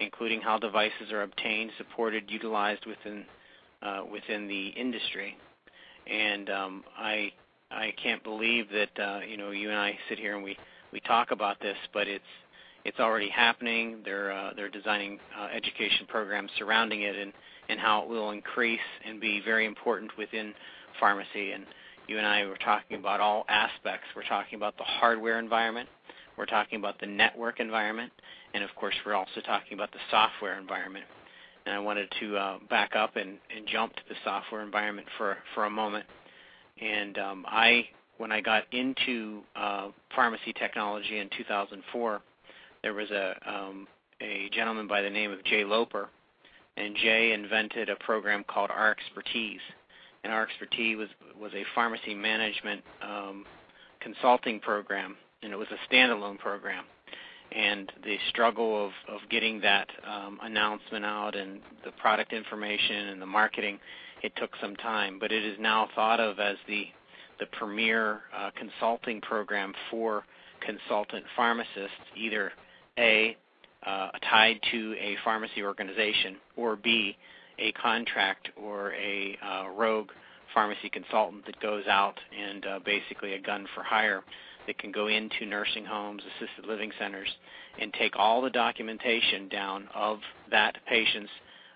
including 0.00 0.40
how 0.40 0.58
devices 0.58 1.12
are 1.12 1.22
obtained, 1.22 1.70
supported, 1.78 2.24
utilized 2.28 2.86
within 2.86 3.24
uh, 3.82 4.02
within 4.10 4.46
the 4.48 4.68
industry. 4.68 5.36
And 6.06 6.50
um, 6.50 6.84
I 6.98 7.32
I 7.70 7.92
can't 8.02 8.22
believe 8.24 8.66
that 8.70 9.02
uh, 9.02 9.20
you 9.28 9.36
know 9.36 9.50
you 9.50 9.70
and 9.70 9.78
I 9.78 9.96
sit 10.08 10.18
here 10.18 10.34
and 10.34 10.44
we 10.44 10.56
we 10.92 11.00
talk 11.00 11.30
about 11.30 11.60
this, 11.60 11.76
but 11.92 12.08
it's 12.08 12.24
it's 12.84 12.98
already 12.98 13.28
happening. 13.28 13.98
They're 14.04 14.32
uh, 14.32 14.50
they're 14.56 14.70
designing 14.70 15.18
uh, 15.38 15.48
education 15.54 16.06
programs 16.08 16.50
surrounding 16.58 17.02
it 17.02 17.16
and 17.16 17.32
and 17.68 17.78
how 17.78 18.02
it 18.02 18.08
will 18.08 18.30
increase 18.30 18.80
and 19.06 19.20
be 19.20 19.40
very 19.44 19.66
important 19.66 20.10
within 20.18 20.54
pharmacy. 20.98 21.52
And 21.52 21.64
you 22.08 22.18
and 22.18 22.26
I 22.26 22.44
were 22.46 22.56
talking 22.56 22.98
about 22.98 23.20
all 23.20 23.44
aspects. 23.48 24.06
We're 24.16 24.24
talking 24.24 24.56
about 24.56 24.76
the 24.76 24.84
hardware 24.84 25.38
environment. 25.38 25.88
We're 26.36 26.46
talking 26.46 26.78
about 26.78 26.98
the 26.98 27.06
network 27.06 27.60
environment, 27.60 28.12
and 28.54 28.64
of 28.64 28.70
course, 28.74 28.94
we're 29.04 29.14
also 29.14 29.40
talking 29.44 29.74
about 29.74 29.92
the 29.92 29.98
software 30.10 30.58
environment. 30.58 31.04
And 31.66 31.74
I 31.74 31.78
wanted 31.78 32.10
to 32.18 32.36
uh, 32.36 32.58
back 32.70 32.96
up 32.96 33.16
and, 33.16 33.36
and 33.54 33.66
jump 33.66 33.94
to 33.96 34.02
the 34.08 34.14
software 34.24 34.62
environment 34.62 35.06
for 35.18 35.36
for 35.54 35.66
a 35.66 35.70
moment. 35.70 36.06
And 36.80 37.18
um, 37.18 37.44
I, 37.46 37.86
when 38.16 38.32
I 38.32 38.40
got 38.40 38.64
into 38.72 39.42
uh, 39.54 39.88
pharmacy 40.14 40.54
technology 40.54 41.18
in 41.18 41.28
2004, 41.36 42.22
there 42.82 42.94
was 42.94 43.10
a 43.10 43.34
um, 43.46 43.86
a 44.20 44.48
gentleman 44.52 44.86
by 44.86 45.02
the 45.02 45.10
name 45.10 45.30
of 45.30 45.44
Jay 45.44 45.64
Loper, 45.64 46.08
and 46.76 46.96
Jay 46.96 47.32
invented 47.32 47.88
a 47.88 47.96
program 47.96 48.44
called 48.44 48.70
RxPertise. 48.70 49.58
And 50.24 50.32
RxPertise 50.32 50.96
was 50.96 51.08
was 51.40 51.52
a 51.54 51.64
pharmacy 51.74 52.14
management 52.14 52.82
um, 53.02 53.44
consulting 54.00 54.60
program, 54.60 55.16
and 55.42 55.52
it 55.52 55.56
was 55.56 55.68
a 55.70 55.92
standalone 55.92 56.38
program. 56.38 56.84
And 57.52 57.90
the 58.04 58.16
struggle 58.28 58.86
of, 58.86 58.92
of 59.08 59.20
getting 59.28 59.60
that 59.62 59.88
um, 60.06 60.38
announcement 60.42 61.04
out 61.04 61.34
and 61.34 61.60
the 61.84 61.90
product 61.92 62.32
information 62.32 63.08
and 63.08 63.20
the 63.20 63.26
marketing, 63.26 63.80
it 64.22 64.32
took 64.36 64.50
some 64.60 64.76
time. 64.76 65.18
But 65.18 65.32
it 65.32 65.44
is 65.44 65.56
now 65.58 65.88
thought 65.96 66.20
of 66.20 66.38
as 66.38 66.56
the 66.68 66.86
the 67.40 67.46
premier 67.46 68.20
uh, 68.36 68.50
consulting 68.56 69.20
program 69.22 69.72
for 69.90 70.24
consultant 70.60 71.24
pharmacists, 71.34 71.96
either 72.14 72.52
a, 72.98 73.36
uh, 73.84 74.10
tied 74.30 74.60
to 74.70 74.94
a 75.00 75.16
pharmacy 75.24 75.62
organization, 75.62 76.36
or 76.56 76.76
B, 76.76 77.16
a 77.60 77.72
contract 77.72 78.48
or 78.56 78.92
a 78.94 79.38
uh, 79.44 79.68
rogue 79.70 80.10
pharmacy 80.54 80.88
consultant 80.90 81.44
that 81.46 81.60
goes 81.60 81.84
out 81.86 82.18
and 82.36 82.66
uh, 82.66 82.78
basically 82.84 83.34
a 83.34 83.40
gun 83.40 83.66
for 83.74 83.82
hire 83.82 84.22
that 84.66 84.78
can 84.78 84.92
go 84.92 85.08
into 85.08 85.46
nursing 85.46 85.84
homes, 85.84 86.22
assisted 86.36 86.66
living 86.68 86.90
centers, 86.98 87.28
and 87.80 87.92
take 87.94 88.14
all 88.16 88.40
the 88.42 88.50
documentation 88.50 89.48
down 89.48 89.88
of 89.94 90.18
that 90.50 90.76
patient's 90.88 91.30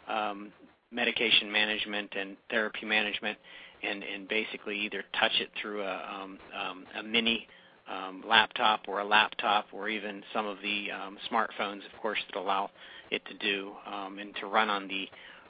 um, 0.08 0.52
medication 0.90 1.50
management 1.50 2.12
and 2.18 2.36
therapy 2.50 2.84
management, 2.84 3.38
and, 3.82 4.02
and 4.02 4.28
basically 4.28 4.78
either 4.78 5.02
touch 5.18 5.32
it 5.40 5.50
through 5.60 5.82
a, 5.82 6.20
um, 6.22 6.38
um, 6.58 6.84
a 6.98 7.02
mini 7.02 7.46
um, 7.90 8.22
laptop 8.26 8.82
or 8.88 9.00
a 9.00 9.04
laptop 9.04 9.66
or 9.72 9.88
even 9.88 10.22
some 10.32 10.46
of 10.46 10.56
the 10.62 10.86
um, 10.90 11.18
smartphones, 11.30 11.84
of 11.92 12.00
course, 12.00 12.18
that 12.32 12.38
allow 12.38 12.70
it 13.10 13.22
to 13.26 13.34
do 13.34 13.72
um, 13.86 14.18
and 14.18 14.34
to 14.40 14.46
run 14.46 14.70
on 14.70 14.88
the 14.88 15.06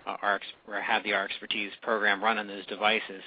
our 0.06 0.40
or 0.68 0.80
have 0.80 1.02
the 1.02 1.10
RxPertise 1.10 1.70
program 1.82 2.22
run 2.22 2.38
on 2.38 2.46
those 2.46 2.66
devices. 2.66 3.22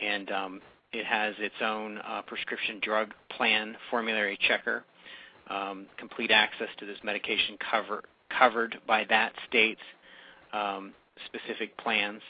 And 0.00 0.30
um, 0.30 0.60
it 0.92 1.06
has 1.06 1.34
its 1.38 1.54
own 1.62 1.98
uh, 1.98 2.22
prescription 2.22 2.78
drug 2.82 3.12
plan 3.30 3.76
formulary 3.90 4.38
checker, 4.46 4.84
um, 5.48 5.86
complete 5.98 6.30
access 6.30 6.68
to 6.78 6.86
this 6.86 6.98
medication 7.02 7.56
cover, 7.70 8.02
covered 8.38 8.78
by 8.86 9.04
that 9.08 9.32
state's 9.48 9.80
um, 10.52 10.92
specific 11.26 11.76
plans, 11.78 12.20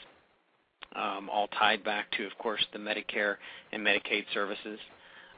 um, 0.95 1.29
all 1.29 1.47
tied 1.47 1.83
back 1.83 2.11
to, 2.11 2.25
of 2.25 2.37
course, 2.37 2.65
the 2.71 2.79
Medicare 2.79 3.35
and 3.71 3.85
Medicaid 3.85 4.25
services. 4.33 4.79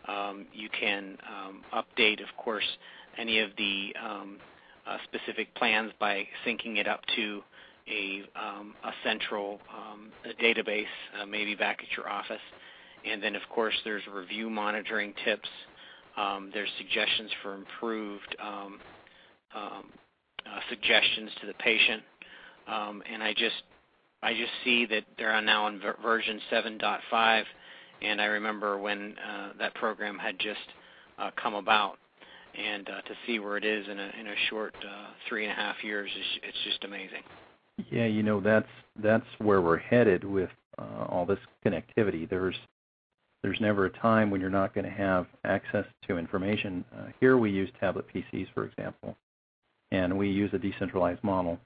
Um, 0.07 0.45
you 0.53 0.69
can 0.69 1.17
um, 1.27 1.61
update, 1.73 2.21
of 2.21 2.27
course, 2.37 2.65
any 3.17 3.39
of 3.39 3.49
the 3.57 3.93
uh, 4.85 4.97
specific 5.05 5.53
plans 5.55 5.91
by 5.99 6.27
syncing 6.45 6.77
it 6.77 6.87
up 6.87 7.01
to 7.15 7.41
a, 7.87 8.23
um, 8.39 8.73
central 9.03 9.59
um, 9.73 10.09
database, 10.41 10.85
uh, 11.21 11.25
maybe 11.25 11.55
back 11.55 11.79
at 11.81 11.97
your 11.97 12.09
office. 12.09 12.41
And 13.05 13.21
then, 13.21 13.35
of 13.35 13.43
course, 13.53 13.75
there's 13.83 14.01
review 14.11 14.49
monitoring 14.49 15.13
tips. 15.23 15.49
Um, 16.17 16.49
there's 16.53 16.69
suggestions 16.77 17.29
for 17.43 17.55
improved 17.55 18.35
uh, 19.55 20.59
suggestions 20.69 21.29
to 21.41 21.47
the 21.47 21.53
patient. 21.55 22.01
And 22.67 23.21
I 23.21 23.33
just 23.33 23.63
I 24.23 24.31
just 24.33 24.51
see 24.63 24.87
that 24.87 25.03
they're 25.17 25.39
now 25.41 25.67
in 25.67 25.79
ver- 25.79 25.97
version 26.01 26.39
7.5 26.51 27.43
and 28.01 28.21
I 28.21 28.25
remember 28.25 28.77
when 28.77 29.15
uh, 29.17 29.49
that 29.59 29.73
program 29.75 30.17
had 30.17 30.37
just 30.39 30.59
come 31.41 31.55
about, 31.55 31.97
and 32.55 32.85
to 32.85 33.15
see 33.25 33.39
where 33.39 33.57
it 33.57 33.65
is 33.65 33.87
in 33.87 33.99
a 33.99 34.03
a 34.03 34.35
short 34.49 34.75
three 35.27 35.43
and 35.43 35.51
a 35.51 35.55
half 35.55 35.83
years 35.83 36.09
is 36.11 36.39
it's 36.43 36.57
just 36.65 36.83
amazing. 36.83 37.23
Yeah, 37.91 38.05
you 38.05 38.23
know 38.23 38.39
that's 38.39 38.67
that's 39.01 39.25
where 39.39 39.61
we're 39.61 39.77
headed 39.77 40.23
with 40.23 40.49
uh, 40.77 41.05
all 41.09 41.25
this 41.25 41.39
connectivity. 41.65 42.29
There's 42.29 42.55
there's 43.43 43.59
never 43.59 43.85
a 43.85 43.89
time 43.89 44.31
when 44.31 44.41
you're 44.41 44.49
not 44.49 44.73
going 44.73 44.85
to 44.85 44.91
have 44.91 45.27
access 45.43 45.85
to 46.07 46.17
information. 46.17 46.83
Uh, 46.95 47.07
here 47.19 47.37
we 47.37 47.51
use 47.51 47.69
tablet 47.79 48.05
PCs, 48.13 48.47
for 48.53 48.65
example, 48.65 49.15
and 49.91 50.17
we 50.17 50.29
use 50.29 50.49
a 50.53 50.57
decentralized 50.57 51.23
model. 51.23 51.59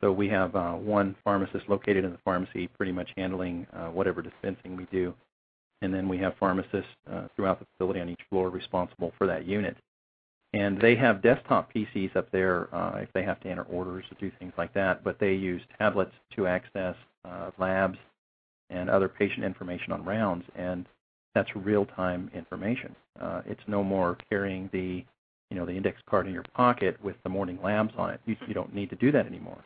So 0.00 0.10
we 0.12 0.28
have 0.28 0.56
uh, 0.56 0.72
one 0.72 1.14
pharmacist 1.22 1.68
located 1.68 2.04
in 2.04 2.12
the 2.12 2.18
pharmacy, 2.24 2.68
pretty 2.68 2.92
much 2.92 3.10
handling 3.16 3.66
uh, 3.74 3.88
whatever 3.88 4.22
dispensing 4.22 4.76
we 4.76 4.86
do 4.90 5.14
and 5.82 5.94
then 5.94 6.08
we 6.08 6.18
have 6.18 6.34
pharmacists 6.38 6.90
uh, 7.10 7.22
throughout 7.34 7.58
the 7.58 7.66
facility 7.72 8.00
on 8.00 8.08
each 8.08 8.20
floor 8.28 8.50
responsible 8.50 9.12
for 9.16 9.26
that 9.26 9.46
unit. 9.46 9.76
And 10.52 10.80
they 10.80 10.96
have 10.96 11.22
desktop 11.22 11.72
PCs 11.72 12.16
up 12.16 12.30
there 12.32 12.74
uh, 12.74 12.98
if 12.98 13.12
they 13.12 13.22
have 13.22 13.40
to 13.40 13.48
enter 13.48 13.62
orders 13.64 14.04
or 14.10 14.16
do 14.18 14.32
things 14.38 14.52
like 14.58 14.74
that, 14.74 15.04
but 15.04 15.18
they 15.20 15.32
use 15.32 15.62
tablets 15.78 16.12
to 16.34 16.46
access 16.46 16.96
uh, 17.24 17.50
labs 17.58 17.98
and 18.68 18.90
other 18.90 19.08
patient 19.08 19.44
information 19.44 19.92
on 19.92 20.04
rounds, 20.04 20.44
and 20.56 20.86
that's 21.34 21.48
real-time 21.54 22.30
information. 22.34 22.94
Uh, 23.20 23.42
it's 23.46 23.60
no 23.68 23.84
more 23.84 24.16
carrying 24.28 24.68
the, 24.72 25.04
you 25.50 25.56
know, 25.56 25.66
the 25.66 25.72
index 25.72 26.00
card 26.08 26.26
in 26.26 26.32
your 26.32 26.44
pocket 26.54 26.96
with 27.02 27.16
the 27.22 27.28
morning 27.28 27.58
labs 27.62 27.92
on 27.96 28.10
it. 28.10 28.20
You, 28.26 28.36
you 28.48 28.54
don't 28.54 28.74
need 28.74 28.90
to 28.90 28.96
do 28.96 29.12
that 29.12 29.26
anymore 29.26 29.62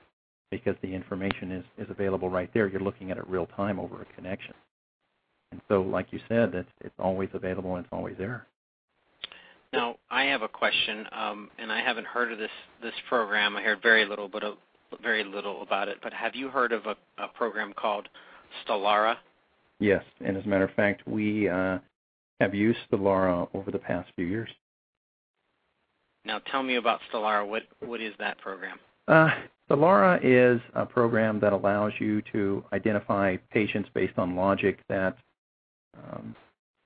because 0.50 0.76
the 0.82 0.94
information 0.94 1.50
is, 1.50 1.64
is 1.78 1.86
available 1.90 2.28
right 2.28 2.50
there. 2.52 2.66
You're 2.68 2.80
looking 2.82 3.10
at 3.10 3.16
it 3.16 3.26
real 3.26 3.46
time 3.46 3.78
over 3.78 4.02
a 4.02 4.14
connection. 4.14 4.54
And 5.52 5.60
so, 5.68 5.82
like 5.82 6.08
you 6.10 6.20
said, 6.28 6.54
it's 6.54 6.68
it's 6.80 6.94
always 6.98 7.28
available 7.32 7.76
and 7.76 7.84
it's 7.84 7.92
always 7.92 8.16
there. 8.18 8.46
Now, 9.74 9.96
I 10.08 10.24
have 10.26 10.42
a 10.42 10.48
question, 10.48 11.04
um, 11.10 11.50
and 11.58 11.72
I 11.72 11.80
haven't 11.80 12.06
heard 12.06 12.30
of 12.30 12.38
this 12.38 12.50
this 12.80 12.94
program. 13.08 13.56
I 13.56 13.62
heard 13.62 13.82
very 13.82 14.06
little, 14.06 14.28
but 14.28 14.44
a, 14.44 14.54
very 15.02 15.24
little 15.24 15.62
about 15.62 15.88
it. 15.88 15.98
But 16.00 16.12
have 16.12 16.36
you 16.36 16.48
heard 16.48 16.70
of 16.70 16.86
a, 16.86 16.96
a 17.18 17.26
program 17.26 17.72
called 17.76 18.08
Stellara? 18.62 19.16
Yes, 19.80 20.04
and 20.24 20.36
as 20.36 20.44
a 20.44 20.48
matter 20.48 20.62
of 20.62 20.70
fact, 20.74 21.06
we 21.08 21.48
uh, 21.48 21.78
have 22.40 22.54
used 22.54 22.78
Stellara 22.88 23.48
over 23.52 23.72
the 23.72 23.78
past 23.78 24.08
few 24.14 24.26
years. 24.26 24.48
Now, 26.24 26.38
tell 26.52 26.62
me 26.62 26.76
about 26.76 27.00
Stellara. 27.12 27.44
What 27.46 27.64
what 27.80 28.00
is 28.00 28.14
that 28.20 28.38
program? 28.38 28.78
Uh, 29.08 29.30
Stellara 29.68 30.20
is 30.22 30.60
a 30.74 30.86
program 30.86 31.40
that 31.40 31.52
allows 31.52 31.92
you 31.98 32.22
to 32.32 32.62
identify 32.72 33.36
patients 33.50 33.88
based 33.92 34.18
on 34.18 34.36
logic 34.36 34.78
that 34.88 35.16
um, 35.96 36.36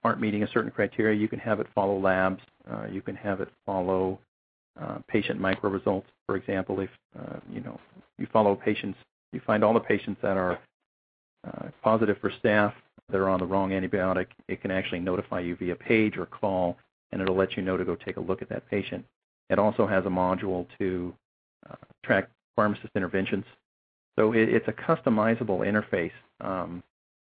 aren't 0.04 0.20
meeting 0.20 0.42
a 0.42 0.48
certain 0.48 0.70
criteria, 0.70 1.18
you 1.18 1.28
can 1.28 1.38
have 1.38 1.60
it 1.60 1.66
follow 1.74 1.98
labs. 1.98 2.40
Uh, 2.70 2.86
you 2.90 3.02
can 3.02 3.16
have 3.16 3.40
it 3.40 3.48
follow 3.66 4.18
uh, 4.80 4.98
patient 5.08 5.40
micro 5.40 5.70
results. 5.70 6.06
For 6.26 6.36
example, 6.36 6.80
if 6.80 6.90
uh, 7.18 7.38
you 7.50 7.60
know 7.60 7.80
you 8.18 8.26
follow 8.32 8.54
patients, 8.54 8.98
you 9.32 9.40
find 9.46 9.64
all 9.64 9.74
the 9.74 9.80
patients 9.80 10.18
that 10.22 10.36
are 10.36 10.58
uh, 11.46 11.68
positive 11.82 12.18
for 12.20 12.30
staph 12.42 12.72
that 13.10 13.18
are 13.18 13.28
on 13.28 13.40
the 13.40 13.46
wrong 13.46 13.70
antibiotic, 13.70 14.26
it 14.48 14.60
can 14.60 14.70
actually 14.70 15.00
notify 15.00 15.40
you 15.40 15.56
via 15.56 15.74
page 15.74 16.16
or 16.16 16.26
call, 16.26 16.76
and 17.12 17.22
it'll 17.22 17.36
let 17.36 17.56
you 17.56 17.62
know 17.62 17.76
to 17.76 17.84
go 17.84 17.94
take 17.94 18.18
a 18.18 18.20
look 18.20 18.42
at 18.42 18.48
that 18.50 18.68
patient. 18.68 19.04
It 19.48 19.58
also 19.58 19.86
has 19.86 20.04
a 20.04 20.10
module 20.10 20.66
to 20.78 21.14
uh, 21.68 21.76
track 22.04 22.28
pharmacist 22.54 22.90
interventions. 22.94 23.44
So 24.18 24.32
it, 24.32 24.48
it's 24.48 24.68
a 24.68 24.72
customizable 24.72 25.60
interface. 25.60 26.12
Um, 26.40 26.82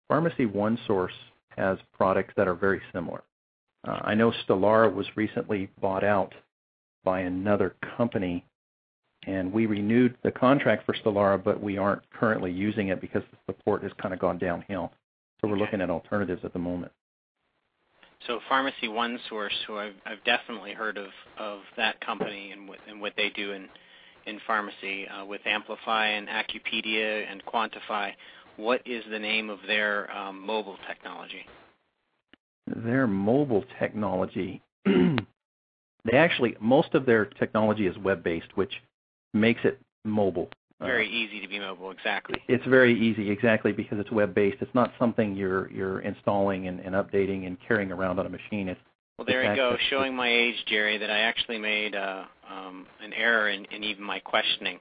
Pharmacy 0.08 0.46
One 0.46 0.78
Source 0.88 1.14
has 1.58 1.78
products 1.98 2.34
that 2.38 2.48
are 2.48 2.56
very 2.56 2.82
similar. 2.94 3.24
Uh, 3.88 4.00
I 4.04 4.16
know 4.16 4.32
Stellara 4.32 4.94
was 4.94 5.06
recently 5.16 5.70
bought 5.80 6.04
out 6.04 6.34
by 7.04 7.22
another 7.22 7.76
company, 7.98 8.46
and 9.28 9.52
we 9.54 9.66
renewed 9.66 10.16
the 10.24 10.32
contract 10.32 10.86
for 10.86 10.94
Stellara, 10.94 11.42
but 11.42 11.62
we 11.62 11.78
aren't 11.78 12.02
currently 12.12 12.52
using 12.52 12.88
it 12.88 13.00
because 13.00 13.24
the 13.32 13.54
support 13.54 13.84
has 13.84 13.92
kind 14.02 14.14
of 14.14 14.20
gone 14.20 14.38
downhill. 14.38 14.92
So 15.42 15.48
we're 15.48 15.58
looking 15.58 15.82
at 15.82 15.90
alternatives 15.90 16.42
at 16.44 16.54
the 16.54 16.60
moment. 16.60 16.92
So 18.28 18.40
Pharmacy 18.50 18.88
One 18.88 19.20
Source, 19.30 19.54
who 19.68 19.78
I've, 19.78 19.94
I've 20.06 20.24
definitely 20.24 20.74
heard 20.74 20.98
of 20.98 21.10
of 21.38 21.60
that 21.78 22.00
company 22.02 22.52
and 22.52 22.68
what, 22.68 22.80
and 22.88 23.00
what 23.00 23.14
they 23.18 23.30
do 23.30 23.52
in 23.52 23.68
in 24.26 24.40
pharmacy 24.48 25.08
uh, 25.08 25.26
with 25.26 25.42
Amplify 25.46 26.08
and 26.08 26.28
Acupedia 26.28 27.30
and 27.30 27.44
Quantify 27.46 28.12
what 28.58 28.82
is 28.86 29.04
the 29.10 29.20
name 29.20 29.50
of 29.50 29.60
their 29.68 30.12
um, 30.16 30.46
mobile 30.46 30.78
technology? 30.88 31.46
Their 32.68 33.08
mobile 33.08 33.64
technology. 33.80 34.62
they 34.86 36.18
actually 36.18 36.56
most 36.60 36.94
of 36.94 37.06
their 37.06 37.26
technology 37.26 37.88
is 37.88 37.98
web-based, 37.98 38.56
which 38.56 38.72
makes 39.34 39.62
it 39.64 39.80
mobile. 40.04 40.50
Very 40.82 41.08
uh, 41.08 41.10
easy 41.10 41.40
to 41.42 41.48
be 41.48 41.58
mobile, 41.60 41.92
exactly. 41.92 42.42
It's 42.50 42.66
very 42.66 43.00
easy, 43.00 43.30
exactly, 43.32 43.72
because 43.72 43.98
it's 43.98 44.12
web-based. 44.12 44.58
It's 44.60 44.76
not 44.76 44.92
something 45.00 45.36
you're 45.36 45.72
you're 45.72 46.02
installing 46.02 46.68
and, 46.68 46.80
and 46.80 46.96
updating 46.96 47.48
and 47.48 47.58
carrying 47.66 47.92
around 47.92 48.20
on 48.20 48.26
a 48.26 48.30
machine. 48.30 48.68
It's 48.68 48.82
well, 49.18 49.26
there 49.26 49.50
you 49.50 49.56
go, 49.56 49.78
showing 49.90 50.14
my 50.14 50.30
age, 50.30 50.56
Jerry, 50.68 50.98
that 50.98 51.10
I 51.10 51.20
actually 51.20 51.58
made 51.58 51.96
uh, 51.96 52.26
um, 52.52 52.86
an 53.02 53.14
error 53.14 53.50
in, 53.50 53.64
in 53.66 53.84
even 53.86 54.04
my 54.04 54.20
questioning. 54.20 54.80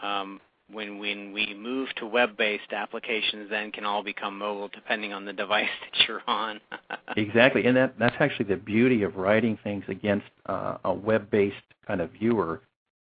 Um, 0.00 0.40
when 0.72 0.98
when 0.98 1.32
we 1.32 1.54
move 1.54 1.88
to 1.96 2.06
web-based 2.06 2.72
applications, 2.72 3.50
then 3.50 3.70
can 3.70 3.84
all 3.84 4.02
become 4.02 4.38
mobile 4.38 4.68
depending 4.68 5.12
on 5.12 5.24
the 5.24 5.32
device 5.32 5.68
that 5.80 6.08
you're 6.08 6.22
on. 6.26 6.60
exactly, 7.16 7.66
and 7.66 7.76
that 7.76 7.98
that's 7.98 8.16
actually 8.18 8.46
the 8.46 8.56
beauty 8.56 9.02
of 9.02 9.16
writing 9.16 9.58
things 9.62 9.84
against 9.88 10.26
uh, 10.46 10.78
a 10.84 10.92
web-based 10.92 11.56
kind 11.86 12.00
of 12.00 12.10
viewer. 12.12 12.60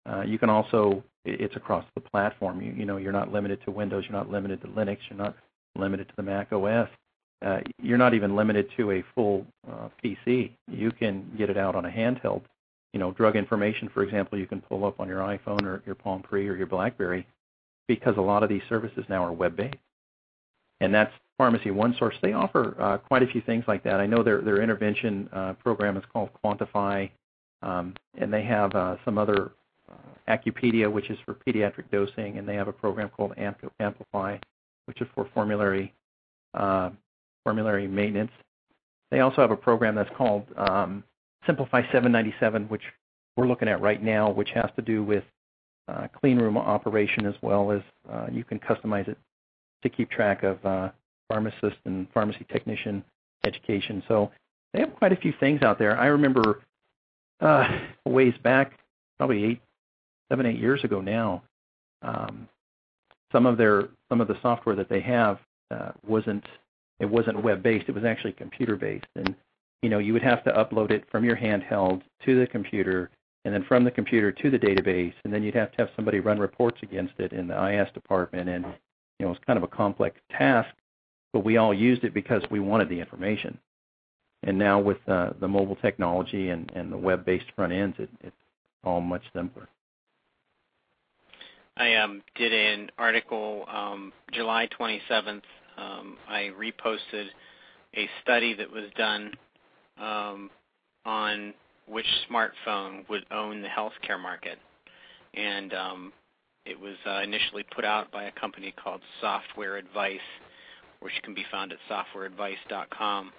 Uh, 0.09 0.21
you 0.21 0.39
can 0.39 0.49
also 0.49 1.03
it's 1.25 1.55
across 1.55 1.85
the 1.95 2.01
platform. 2.01 2.61
You, 2.61 2.71
you 2.71 2.85
know, 2.85 2.97
you're 2.97 3.11
not 3.11 3.31
limited 3.31 3.59
to 3.65 3.71
Windows, 3.71 4.05
you're 4.07 4.17
not 4.17 4.31
limited 4.31 4.61
to 4.61 4.67
Linux, 4.67 4.99
you're 5.09 5.19
not 5.19 5.35
limited 5.75 6.07
to 6.07 6.13
the 6.15 6.23
Mac 6.23 6.51
OS. 6.53 6.87
Uh, 7.45 7.59
you're 7.81 7.97
not 7.97 8.13
even 8.13 8.35
limited 8.35 8.67
to 8.75 8.91
a 8.91 9.03
full 9.15 9.45
uh, 9.69 9.87
PC. 10.03 10.51
You 10.67 10.91
can 10.91 11.29
get 11.37 11.49
it 11.49 11.57
out 11.57 11.75
on 11.75 11.85
a 11.85 11.89
handheld. 11.89 12.41
You 12.93 12.99
know, 12.99 13.11
drug 13.11 13.35
information, 13.35 13.89
for 13.93 14.03
example, 14.03 14.37
you 14.37 14.47
can 14.47 14.61
pull 14.61 14.83
up 14.83 14.99
on 14.99 15.07
your 15.07 15.19
iPhone 15.19 15.61
or 15.63 15.81
your 15.85 15.95
Palm 15.95 16.21
Pre 16.21 16.47
or 16.47 16.55
your 16.55 16.67
BlackBerry 16.67 17.25
because 17.89 18.15
a 18.17 18.21
lot 18.21 18.43
of 18.43 18.49
these 18.49 18.61
services 18.69 19.03
now 19.09 19.25
are 19.25 19.33
web-based. 19.33 19.75
And 20.79 20.93
that's 20.93 21.11
Pharmacy 21.37 21.71
One 21.71 21.95
Source. 21.97 22.15
They 22.21 22.33
offer 22.33 22.79
uh, 22.79 22.97
quite 22.99 23.23
a 23.23 23.27
few 23.27 23.41
things 23.41 23.65
like 23.67 23.83
that. 23.83 23.99
I 23.99 24.05
know 24.05 24.23
their 24.23 24.41
their 24.41 24.61
intervention 24.61 25.27
uh, 25.33 25.53
program 25.53 25.97
is 25.97 26.03
called 26.13 26.29
Quantify, 26.41 27.09
um, 27.63 27.95
and 28.17 28.31
they 28.31 28.43
have 28.43 28.73
uh, 28.75 28.95
some 29.03 29.17
other 29.17 29.51
uh, 29.91 30.33
Accupedia, 30.33 30.89
which 30.89 31.09
is 31.09 31.17
for 31.25 31.33
pediatric 31.33 31.89
dosing, 31.91 32.37
and 32.37 32.47
they 32.47 32.55
have 32.55 32.69
a 32.69 32.73
program 32.73 33.09
called 33.09 33.33
Amplify, 33.37 34.37
which 34.85 35.01
is 35.01 35.07
for 35.15 35.27
formulary 35.33 35.93
uh, 36.53 36.91
formulary 37.43 37.87
maintenance. 37.87 38.31
They 39.11 39.21
also 39.21 39.41
have 39.41 39.51
a 39.51 39.57
program 39.57 39.95
that's 39.95 40.15
called 40.15 40.45
um, 40.55 41.03
Simplify 41.45 41.81
797, 41.91 42.65
which 42.65 42.83
we're 43.35 43.47
looking 43.47 43.67
at 43.67 43.81
right 43.81 44.01
now, 44.01 44.29
which 44.29 44.51
has 44.51 44.69
to 44.75 44.81
do 44.83 45.03
with 45.03 45.23
uh, 45.89 46.07
clean 46.19 46.37
room 46.37 46.57
operation 46.57 47.25
as 47.25 47.35
well 47.41 47.71
as 47.71 47.81
uh, 48.11 48.27
you 48.31 48.43
can 48.43 48.59
customize 48.59 49.07
it 49.07 49.17
to 49.83 49.89
keep 49.89 50.09
track 50.09 50.43
of 50.43 50.63
uh, 50.65 50.89
pharmacist 51.27 51.77
and 51.85 52.07
pharmacy 52.13 52.45
technician 52.51 53.03
education. 53.45 54.03
So 54.07 54.31
they 54.73 54.79
have 54.79 54.95
quite 54.95 55.13
a 55.13 55.15
few 55.15 55.33
things 55.39 55.61
out 55.61 55.79
there. 55.79 55.97
I 55.97 56.07
remember 56.07 56.61
uh, 57.41 57.67
ways 58.05 58.33
back, 58.43 58.79
probably 59.17 59.43
eight, 59.43 59.61
seven, 60.29 60.45
eight 60.45 60.59
years 60.59 60.83
ago 60.83 61.01
now, 61.01 61.43
um, 62.01 62.47
some 63.31 63.45
of 63.45 63.57
their 63.57 63.89
some 64.09 64.21
of 64.21 64.27
the 64.27 64.37
software 64.41 64.75
that 64.75 64.89
they 64.89 65.01
have 65.01 65.39
uh, 65.71 65.91
wasn't 66.05 66.45
it 66.99 67.09
wasn't 67.09 67.43
web 67.43 67.63
based. 67.63 67.85
It 67.87 67.95
was 67.95 68.03
actually 68.03 68.33
computer 68.33 68.75
based, 68.75 69.05
and 69.15 69.35
you 69.81 69.89
know 69.89 69.99
you 69.99 70.13
would 70.13 70.23
have 70.23 70.43
to 70.45 70.51
upload 70.51 70.91
it 70.91 71.03
from 71.11 71.23
your 71.23 71.35
handheld 71.35 72.01
to 72.25 72.39
the 72.39 72.47
computer 72.47 73.09
and 73.49 73.55
then 73.55 73.67
from 73.67 73.83
the 73.83 73.89
computer 73.89 74.31
to 74.31 74.51
the 74.51 74.59
database, 74.59 75.13
and 75.23 75.33
then 75.33 75.41
you'd 75.41 75.55
have 75.55 75.71
to 75.71 75.77
have 75.79 75.89
somebody 75.95 76.19
run 76.19 76.37
reports 76.37 76.77
against 76.83 77.15
it 77.17 77.33
in 77.33 77.47
the 77.47 77.81
IS 77.81 77.91
department, 77.95 78.47
and 78.47 78.63
you 79.17 79.25
know 79.25 79.31
it's 79.31 79.43
kind 79.43 79.57
of 79.57 79.63
a 79.63 79.67
complex 79.67 80.17
task, 80.29 80.69
but 81.33 81.43
we 81.43 81.57
all 81.57 81.73
used 81.73 82.03
it 82.03 82.13
because 82.13 82.43
we 82.51 82.59
wanted 82.59 82.89
the 82.89 82.99
information. 82.99 83.57
And 84.43 84.59
now 84.59 84.79
with 84.79 84.99
uh, 85.07 85.31
the 85.39 85.47
mobile 85.47 85.77
technology 85.77 86.49
and, 86.49 86.71
and 86.75 86.91
the 86.91 86.97
web-based 86.97 87.47
front 87.55 87.73
ends, 87.73 87.95
it, 87.97 88.07
it's 88.21 88.35
all 88.83 89.01
much 89.01 89.23
simpler. 89.33 89.67
I 91.75 91.95
um, 91.95 92.21
did 92.35 92.53
an 92.53 92.91
article 92.99 93.65
um, 93.67 94.13
July 94.31 94.69
27th. 94.79 95.41
Um, 95.75 96.17
I 96.27 96.51
reposted 96.55 97.25
a 97.97 98.07
study 98.21 98.53
that 98.53 98.71
was 98.71 98.91
done 98.95 99.31
um, 99.99 100.51
on 101.03 101.55
which 101.89 102.05
smartphone 102.29 103.07
would 103.09 103.25
own 103.31 103.61
the 103.61 103.67
healthcare 103.67 104.21
market. 104.21 104.59
And 105.33 105.73
um, 105.73 106.13
it 106.65 106.79
was 106.79 106.95
uh, 107.05 107.21
initially 107.21 107.63
put 107.75 107.85
out 107.85 108.11
by 108.11 108.25
a 108.25 108.31
company 108.31 108.73
called 108.81 109.01
Software 109.21 109.77
Advice, 109.77 110.19
which 110.99 111.13
can 111.23 111.33
be 111.33 111.45
found 111.51 111.71
at 111.71 111.79
softwareadvice.com. 111.89 113.31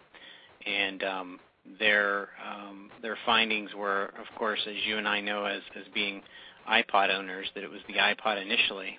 And 0.66 1.02
um, 1.04 1.40
their 1.78 2.28
um, 2.44 2.90
their 3.02 3.16
findings 3.24 3.70
were, 3.74 4.06
of 4.18 4.38
course, 4.38 4.60
as 4.66 4.74
you 4.86 4.98
and 4.98 5.06
I 5.06 5.20
know, 5.20 5.44
as 5.44 5.62
as 5.76 5.84
being 5.94 6.22
iPod 6.68 7.14
owners, 7.14 7.46
that 7.54 7.64
it 7.64 7.70
was 7.70 7.80
the 7.86 7.94
iPod 7.94 8.40
initially. 8.42 8.98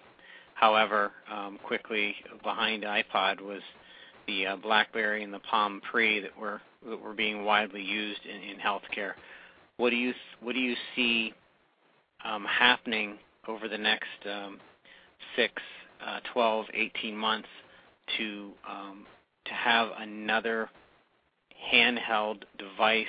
However, 0.54 1.12
um, 1.32 1.60
quickly 1.64 2.16
behind 2.44 2.84
iPod 2.84 3.42
was 3.42 3.62
the 4.28 4.48
uh, 4.48 4.56
BlackBerry 4.58 5.24
and 5.24 5.34
the 5.34 5.40
Palm 5.40 5.82
Pre 5.92 6.20
that 6.20 6.38
were 6.40 6.62
that 6.88 7.02
were 7.02 7.14
being 7.14 7.44
widely 7.46 7.82
used 7.82 8.22
in, 8.26 8.50
in 8.50 8.58
healthcare. 8.58 9.14
What 9.82 9.90
do 9.90 9.96
you 9.96 10.14
what 10.44 10.54
do 10.54 10.60
you 10.60 10.76
see 10.96 11.34
um, 12.24 12.46
happening 12.46 13.18
over 13.48 13.68
the 13.68 13.80
next 13.80 14.06
um, 14.32 14.60
six, 15.36 15.54
uh, 16.06 16.20
12, 16.32 16.68
18 16.72 17.18
months 17.18 17.48
to 18.16 18.52
um, 18.70 19.08
to 19.46 19.54
have 19.54 19.88
another 19.98 20.70
handheld 21.74 22.44
device 22.60 23.08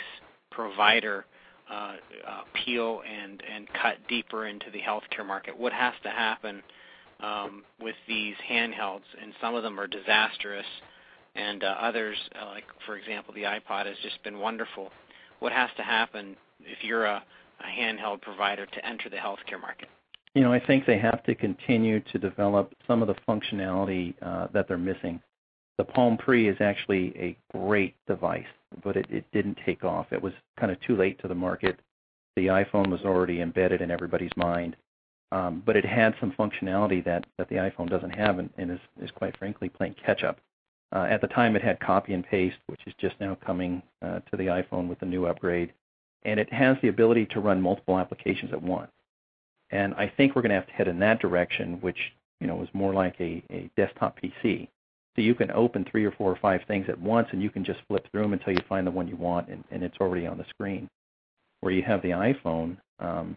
provider 0.51 1.27
uh, 1.71 1.97
uh, 2.27 2.41
peel 2.65 3.03
and 3.07 3.43
and 3.55 3.69
cut 3.75 3.99
deeper 4.09 4.47
into 4.47 4.71
the 4.73 4.81
healthcare 4.81 5.27
market? 5.27 5.55
What 5.59 5.75
has 5.75 5.93
to 6.05 6.09
happen 6.09 6.63
with 7.83 7.97
these 8.09 8.35
handhelds? 8.51 9.05
And 9.23 9.35
some 9.43 9.55
of 9.55 9.63
them 9.63 9.79
are 9.79 9.87
disastrous, 9.87 10.65
and 11.35 11.63
others, 11.63 12.17
like 12.47 12.65
for 12.87 12.97
example, 12.97 13.35
the 13.35 13.43
iPod 13.43 13.85
has 13.85 13.97
just 14.03 14.23
been 14.25 14.39
wonderful. 14.39 14.91
What 15.41 15.53
has 15.53 15.69
to 15.77 15.83
happen 15.83 16.35
if 16.67 16.83
you're 16.83 17.05
a, 17.05 17.23
a 17.61 17.81
handheld 17.81 18.21
provider 18.21 18.67
to 18.67 18.87
enter 18.87 19.09
the 19.09 19.17
healthcare 19.17 19.61
market? 19.61 19.89
You 20.35 20.43
know, 20.43 20.53
I 20.53 20.61
think 20.61 20.87
they 20.87 20.99
have 20.99 21.23
to 21.25 21.35
continue 21.35 22.01
to 22.01 22.19
develop 22.19 22.75
some 22.87 23.03
of 23.03 23.09
the 23.09 23.17
functionality 23.29 24.15
uh, 24.23 24.49
that 24.53 24.67
they're 24.67 24.79
missing. 24.79 25.21
The 25.79 25.85
Palm 25.85 26.17
Pre 26.17 26.49
is 26.49 26.57
actually 26.61 27.13
a 27.17 27.37
great 27.57 27.95
device, 28.07 28.47
but 28.83 28.97
it, 28.97 29.07
it 29.11 29.25
didn't 29.33 29.59
take 29.65 29.85
off. 29.85 30.07
It 30.11 30.23
was 30.23 30.33
kind 30.59 30.73
of 30.73 30.81
too 30.81 30.97
late 30.97 31.21
to 31.21 31.29
the 31.29 31.35
market. 31.35 31.79
The 32.37 32.47
iPhone 32.47 32.89
was 32.89 33.03
already 33.03 33.43
embedded 33.43 33.83
in 33.83 33.91
everybody's 33.91 34.31
mind, 34.37 34.77
um, 35.33 35.63
but 35.67 35.77
it 35.77 35.85
had 35.85 36.15
some 36.19 36.33
functionality 36.33 37.05
that, 37.05 37.27
that 37.37 37.49
the 37.49 37.57
iPhone 37.57 37.91
doesn't 37.91 38.11
have 38.11 38.39
and, 38.39 38.49
and 38.57 38.71
is, 38.71 38.81
is 39.03 39.11
quite 39.11 39.37
frankly 39.37 39.69
playing 39.69 39.97
catch 40.05 40.23
up. 40.23 40.39
Uh, 40.95 41.07
at 41.11 41.21
the 41.21 41.27
time, 41.27 41.57
it 41.57 41.63
had 41.63 41.81
copy 41.81 42.13
and 42.15 42.25
paste, 42.25 42.57
which 42.67 42.81
is 42.87 42.95
just 42.99 43.15
now 43.19 43.37
coming 43.47 43.83
uh, 44.03 44.21
to 44.31 44.37
the 44.37 44.45
iPhone 44.45 44.89
with 44.89 45.01
the 45.01 45.07
new 45.07 45.27
upgrade 45.27 45.73
and 46.25 46.39
it 46.39 46.53
has 46.53 46.77
the 46.83 46.89
ability 46.89 47.27
to 47.27 47.41
run 47.41 47.61
multiple 47.61 47.99
applications 47.99 48.53
at 48.53 48.63
once. 48.63 48.91
And 49.71 49.95
I 49.95 50.13
think 50.17 50.35
we're 50.35 50.43
going 50.43 50.51
to 50.51 50.57
have 50.57 50.67
to 50.67 50.73
head 50.73 50.89
in 50.89 50.99
that 51.01 51.21
direction, 51.21 51.81
which 51.81 51.99
you 52.41 52.47
know 52.47 52.63
is 52.63 52.69
more 52.73 52.93
like 52.93 53.17
a, 53.21 53.43
a 53.51 53.71
desktop 53.77 54.19
PC. 54.21 54.69
So 55.15 55.23
you 55.23 55.35
can 55.35 55.51
open 55.51 55.85
three 55.85 56.05
or 56.05 56.13
four 56.13 56.31
or 56.31 56.39
five 56.41 56.63
things 56.67 56.87
at 56.89 56.99
once, 56.99 57.29
and 57.33 57.43
you 57.43 57.51
can 57.51 57.65
just 57.65 57.81
flip 57.87 58.07
through 58.11 58.23
them 58.23 58.33
until 58.33 58.53
you 58.53 58.61
find 58.69 58.87
the 58.87 58.91
one 58.91 59.09
you 59.09 59.17
want, 59.17 59.49
and, 59.49 59.63
and 59.71 59.83
it's 59.83 59.99
already 60.01 60.27
on 60.27 60.39
the 60.39 60.47
screen. 60.49 60.89
Where 61.61 61.73
you 61.73 61.83
have 61.83 62.03
the 62.03 62.11
iPhone, 62.11 62.77
um, 62.99 63.37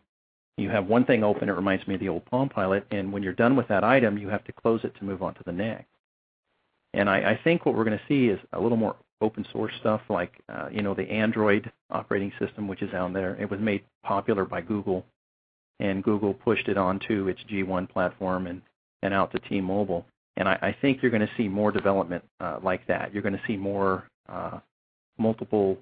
you 0.57 0.69
have 0.69 0.87
one 0.87 1.05
thing 1.05 1.23
open. 1.23 1.49
It 1.49 1.53
reminds 1.53 1.85
me 1.87 1.95
of 1.95 1.99
the 1.99 2.09
old 2.09 2.25
Palm 2.25 2.49
Pilot, 2.49 2.85
and 2.91 3.11
when 3.11 3.23
you're 3.23 3.33
done 3.33 3.55
with 3.55 3.67
that 3.67 3.83
item, 3.83 4.17
you 4.17 4.29
have 4.29 4.43
to 4.45 4.53
close 4.53 4.81
it 4.83 4.95
to 4.97 5.05
move 5.05 5.21
on 5.21 5.33
to 5.35 5.43
the 5.45 5.51
next. 5.51 5.87
And 6.93 7.09
I, 7.09 7.31
I 7.31 7.39
think 7.43 7.65
what 7.65 7.75
we're 7.75 7.83
going 7.83 7.97
to 7.97 8.05
see 8.07 8.27
is 8.29 8.39
a 8.53 8.59
little 8.59 8.77
more 8.77 8.95
open 9.21 9.45
source 9.51 9.73
stuff 9.79 10.01
like 10.09 10.31
uh, 10.49 10.67
you 10.71 10.81
know 10.81 10.93
the 10.93 11.09
Android 11.09 11.71
operating 11.89 12.31
system, 12.39 12.67
which 12.67 12.81
is 12.81 12.93
out 12.93 13.13
there. 13.13 13.35
It 13.39 13.49
was 13.49 13.59
made 13.59 13.83
popular 14.03 14.45
by 14.45 14.61
Google, 14.61 15.05
and 15.79 16.03
Google 16.03 16.33
pushed 16.33 16.67
it 16.67 16.77
onto 16.77 17.27
its 17.27 17.39
G1 17.51 17.89
platform 17.89 18.47
and 18.47 18.61
and 19.01 19.13
out 19.13 19.31
to 19.31 19.39
T-Mobile. 19.39 20.05
And 20.37 20.49
I, 20.49 20.57
I 20.61 20.75
think 20.81 21.01
you're 21.01 21.11
going 21.11 21.25
to 21.25 21.33
see 21.37 21.47
more 21.47 21.71
development 21.71 22.23
uh, 22.39 22.59
like 22.63 22.85
that. 22.87 23.13
You're 23.13 23.21
going 23.21 23.37
to 23.37 23.41
see 23.47 23.55
more 23.55 24.07
uh, 24.27 24.59
multiple 25.17 25.77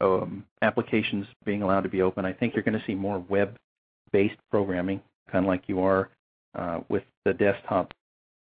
um, 0.00 0.44
applications 0.62 1.26
being 1.44 1.62
allowed 1.62 1.82
to 1.82 1.88
be 1.88 2.02
open. 2.02 2.24
I 2.24 2.32
think 2.32 2.54
you're 2.54 2.62
going 2.62 2.78
to 2.78 2.84
see 2.86 2.94
more 2.94 3.24
web-based 3.28 4.38
programming, 4.50 5.00
kind 5.30 5.44
of 5.44 5.48
like 5.48 5.64
you 5.66 5.80
are 5.80 6.08
uh, 6.54 6.80
with 6.88 7.02
the 7.24 7.34
desktop 7.34 7.92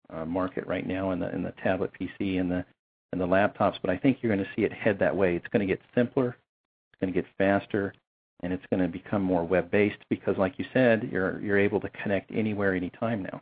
uh, 0.10 0.26
market 0.26 0.66
right 0.68 0.86
now 0.86 1.12
and 1.12 1.22
the 1.22 1.28
and 1.28 1.46
the 1.46 1.54
tablet 1.64 1.92
PC 2.00 2.40
and 2.40 2.52
the 2.52 2.66
and 3.14 3.22
the 3.22 3.28
laptops, 3.28 3.76
but 3.82 3.90
I 3.90 3.98
think 3.98 4.18
you're 4.22 4.36
going 4.36 4.44
to 4.44 4.52
see 4.56 4.64
it 4.64 4.74
head 4.74 5.00
that 5.00 5.16
way. 5.16 5.36
It's 5.36 5.48
going 5.48 5.66
to 5.66 5.72
get 5.72 5.80
simpler, 5.96 6.30
it's 6.30 7.00
going 7.00 7.14
to 7.14 7.22
get 7.22 7.30
faster, 7.38 7.94
and 8.42 8.52
it's 8.52 8.66
going 8.70 8.82
to 8.82 8.90
become 8.90 9.22
more 9.22 9.46
web-based 9.46 10.00
because, 10.10 10.36
like 10.38 10.58
you 10.58 10.66
said, 10.74 11.10
you're 11.12 11.40
you're 11.40 11.60
able 11.60 11.80
to 11.80 11.90
connect 11.90 12.32
anywhere, 12.32 12.74
anytime 12.74 13.24
now. 13.24 13.42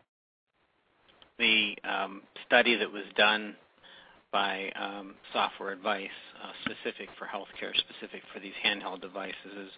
The 1.39 1.75
um, 1.84 2.21
study 2.45 2.75
that 2.75 2.91
was 2.91 3.05
done 3.17 3.55
by 4.31 4.71
um, 4.79 5.15
Software 5.34 5.71
Advice, 5.71 6.07
uh, 6.43 6.51
specific 6.65 7.10
for 7.17 7.25
healthcare, 7.25 7.73
specific 7.75 8.21
for 8.34 8.39
these 8.39 8.53
handheld 8.63 9.01
devices, 9.01 9.34
is 9.57 9.69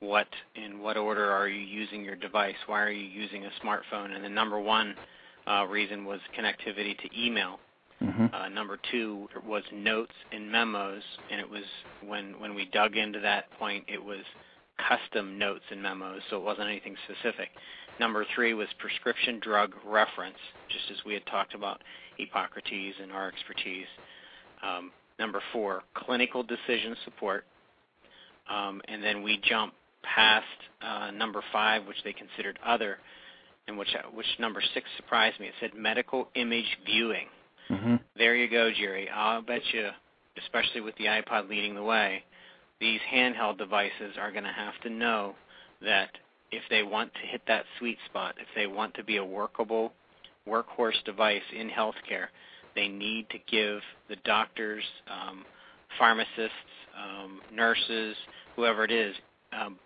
what 0.00 0.26
in 0.54 0.80
what 0.80 0.96
order 0.96 1.30
are 1.30 1.48
you 1.48 1.60
using 1.60 2.04
your 2.04 2.16
device? 2.16 2.56
Why 2.66 2.82
are 2.82 2.90
you 2.90 3.06
using 3.06 3.44
a 3.44 3.50
smartphone? 3.64 4.14
And 4.14 4.24
the 4.24 4.28
number 4.28 4.58
one 4.58 4.94
uh, 5.46 5.66
reason 5.68 6.04
was 6.04 6.20
connectivity 6.38 6.98
to 6.98 7.08
email. 7.18 7.60
Mm-hmm. 8.02 8.26
Uh, 8.34 8.48
number 8.48 8.78
two 8.90 9.28
was 9.46 9.62
notes 9.72 10.12
and 10.32 10.50
memos, 10.50 11.02
and 11.30 11.40
it 11.40 11.48
was 11.48 11.62
when 12.06 12.38
when 12.38 12.54
we 12.54 12.66
dug 12.66 12.96
into 12.96 13.20
that 13.20 13.50
point, 13.58 13.84
it 13.88 14.02
was 14.02 14.20
custom 14.88 15.38
notes 15.38 15.64
and 15.70 15.82
memos, 15.82 16.20
so 16.28 16.36
it 16.36 16.42
wasn't 16.42 16.68
anything 16.68 16.94
specific. 17.08 17.48
Number 17.98 18.26
three 18.34 18.52
was 18.52 18.68
prescription 18.78 19.40
drug 19.40 19.72
reference, 19.86 20.36
just 20.68 20.90
as 20.90 21.04
we 21.06 21.14
had 21.14 21.24
talked 21.26 21.54
about 21.54 21.80
Epocrates 22.20 22.92
and 23.02 23.10
RxPertise. 23.10 23.86
Um, 24.62 24.90
number 25.18 25.40
four, 25.52 25.82
clinical 25.94 26.42
decision 26.42 26.96
support. 27.04 27.44
Um, 28.50 28.80
and 28.86 29.02
then 29.02 29.22
we 29.22 29.40
jump 29.42 29.72
past 30.02 30.44
uh, 30.82 31.10
number 31.10 31.42
five, 31.52 31.86
which 31.86 31.96
they 32.04 32.12
considered 32.12 32.58
other, 32.64 32.98
and 33.66 33.76
which 33.76 33.88
which 34.14 34.26
number 34.38 34.62
six 34.74 34.86
surprised 34.96 35.40
me. 35.40 35.46
It 35.46 35.54
said 35.60 35.70
medical 35.74 36.28
image 36.34 36.78
viewing. 36.84 37.26
Mm-hmm. 37.70 37.96
There 38.16 38.36
you 38.36 38.48
go, 38.48 38.70
Jerry. 38.72 39.08
I'll 39.08 39.42
bet 39.42 39.62
you, 39.72 39.88
especially 40.38 40.80
with 40.80 40.96
the 40.96 41.04
iPod 41.04 41.48
leading 41.48 41.74
the 41.74 41.82
way, 41.82 42.22
these 42.80 43.00
handheld 43.12 43.58
devices 43.58 44.16
are 44.18 44.30
going 44.30 44.44
to 44.44 44.52
have 44.52 44.78
to 44.82 44.90
know 44.90 45.34
that 45.82 46.10
if 46.52 46.62
they 46.70 46.82
want 46.82 47.12
to 47.14 47.26
hit 47.26 47.42
that 47.48 47.64
sweet 47.78 47.98
spot, 48.06 48.34
if 48.40 48.46
they 48.54 48.66
want 48.66 48.94
to 48.94 49.04
be 49.04 49.16
a 49.16 49.24
workable 49.24 49.92
workhorse 50.48 51.02
device 51.04 51.42
in 51.58 51.68
healthcare, 51.68 52.26
they 52.74 52.88
need 52.88 53.28
to 53.30 53.38
give 53.50 53.80
the 54.08 54.16
doctors, 54.24 54.84
um, 55.10 55.44
pharmacists, 55.98 56.52
um, 56.96 57.40
nurses, 57.52 58.16
whoever 58.54 58.84
it 58.84 58.92
is, 58.92 59.14
um, 59.52 59.78